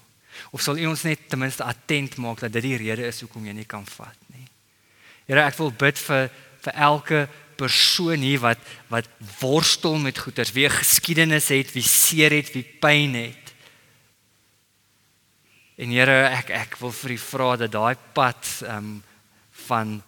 Of 0.50 0.64
sal 0.64 0.80
u 0.80 0.88
ons 0.90 1.04
net 1.06 1.28
ten 1.30 1.38
minste 1.38 1.62
attent 1.62 2.16
maak 2.18 2.42
dat 2.42 2.56
dit 2.56 2.66
die 2.72 2.80
rede 2.80 3.06
is 3.06 3.20
hoekom 3.22 3.46
jy 3.46 3.54
nie 3.60 3.68
kan 3.70 3.86
vat 3.94 4.18
nie? 4.34 4.48
Here 5.28 5.44
ek 5.46 5.60
wil 5.60 5.70
bid 5.78 6.00
vir 6.08 6.26
vir 6.64 6.80
elke 6.88 7.20
persoon 7.60 8.24
hier 8.24 8.40
wat 8.42 8.64
wat 8.90 9.06
worstel 9.38 9.94
met 10.02 10.18
goeters 10.18 10.50
wie 10.56 10.66
geskiedenis 10.72 11.52
het 11.54 11.70
wie 11.76 11.86
seer 11.86 12.34
het 12.34 12.50
wie 12.56 12.64
pyn 12.64 13.14
het. 13.14 13.54
En 15.78 15.94
Here 15.94 16.18
ek 16.32 16.50
ek 16.50 16.76
wil 16.82 16.90
vir 16.98 17.14
u 17.14 17.20
vra 17.28 17.52
dat 17.62 17.72
daai 17.78 17.94
pad 18.16 18.42
ehm 18.66 18.90
um, 18.90 18.90
van 19.70 20.00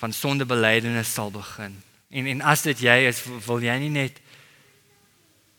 van 0.00 0.12
sondebelydenis 0.16 1.12
sal 1.12 1.30
begin. 1.30 1.74
En 2.08 2.26
en 2.26 2.42
as 2.48 2.64
dit 2.64 2.86
jy 2.86 2.96
is, 3.10 3.20
wil 3.46 3.60
jy 3.62 3.76
nie 3.82 3.92
net 3.92 4.20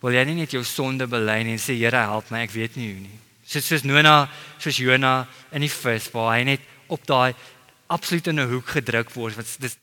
wil 0.02 0.16
jy 0.18 0.24
nie 0.26 0.40
net 0.40 0.56
jou 0.56 0.64
sonde 0.66 1.06
bely 1.08 1.44
en 1.44 1.62
sê 1.62 1.78
Here 1.78 2.08
help 2.10 2.32
my, 2.34 2.42
ek 2.48 2.56
weet 2.56 2.80
nie 2.80 2.90
hoe 2.90 3.04
nie. 3.04 3.20
Soos 3.46 3.68
soos 3.70 3.86
Nona, 3.86 4.26
soos 4.58 4.80
Jona 4.82 5.28
in 5.54 5.62
die 5.62 5.72
vis 5.72 6.10
waar 6.14 6.34
hy 6.34 6.46
net 6.48 6.66
op 6.92 7.06
daai 7.06 7.36
absoluut 7.92 8.32
in 8.32 8.40
'n 8.40 8.50
hoek 8.50 8.74
gedruk 8.80 9.14
word 9.14 9.38
wat 9.38 9.56
dis 9.60 9.78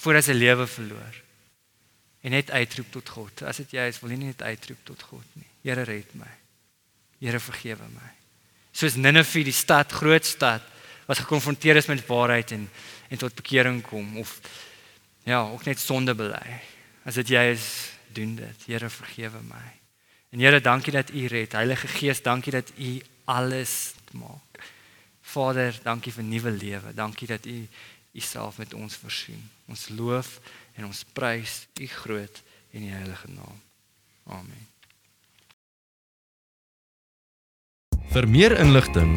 voor 0.00 0.14
hy 0.14 0.22
sy 0.24 0.32
lewe 0.32 0.66
verloor. 0.66 1.14
En 2.22 2.30
net 2.30 2.50
uitroep 2.50 2.90
tot 2.90 3.08
God. 3.08 3.42
As 3.42 3.56
dit 3.56 3.70
jy 3.70 3.88
is, 3.90 4.00
wil 4.00 4.10
jy 4.10 4.16
nie 4.16 4.30
net 4.30 4.42
uitroep 4.42 4.78
tot 4.84 5.02
God 5.02 5.26
nie. 5.34 5.48
Here 5.62 5.84
red 5.84 6.14
my. 6.14 6.30
Here 7.20 7.40
vergewe 7.40 7.88
my. 7.92 8.10
Soos 8.72 8.94
Nineve, 8.94 9.44
die 9.44 9.52
stad, 9.52 9.92
groot 9.92 10.24
stad 10.24 10.62
wat 11.06 11.18
gekonfronteer 11.18 11.76
is 11.76 11.86
met 11.86 12.06
waarheid 12.06 12.50
en 12.50 12.68
en 13.12 13.18
tot 13.18 13.34
bekering 13.34 13.82
kom 13.82 14.16
of 14.18 14.40
ja, 15.22 15.40
ook 15.40 15.64
net 15.64 15.78
sonde 15.78 16.14
bely. 16.14 16.60
As 17.04 17.14
dit 17.20 17.28
jy 17.28 17.42
is, 17.52 17.92
doen 18.14 18.34
dit. 18.38 18.64
Here 18.66 18.88
vergewe 18.90 19.42
my. 19.44 19.66
En 20.32 20.40
Here, 20.40 20.60
dankie 20.60 20.92
dat 20.92 21.10
U 21.10 21.26
red. 21.26 21.52
Heilige 21.52 21.86
Gees, 21.86 22.22
dankie 22.22 22.52
dat 22.52 22.72
U 22.78 23.00
alles 23.24 23.94
maak. 24.12 24.64
Vader, 25.20 25.76
dankie 25.82 26.12
vir 26.12 26.24
nuwe 26.24 26.50
lewe. 26.50 26.94
Dankie 26.94 27.28
dat 27.28 27.46
U 27.46 27.68
U 28.12 28.20
self 28.20 28.58
met 28.58 28.74
ons 28.74 28.96
versoen. 28.96 29.50
Ons 29.68 29.88
loof 29.88 30.40
en 30.74 30.84
ons 30.88 31.04
prys 31.12 31.66
U 31.80 31.86
groot 31.86 32.42
en 32.72 32.82
U 32.82 32.90
heilige 32.90 33.28
naam. 33.28 33.60
Amen. 34.26 34.66
Vir 38.12 38.28
meer 38.28 38.58
inligting 38.60 39.16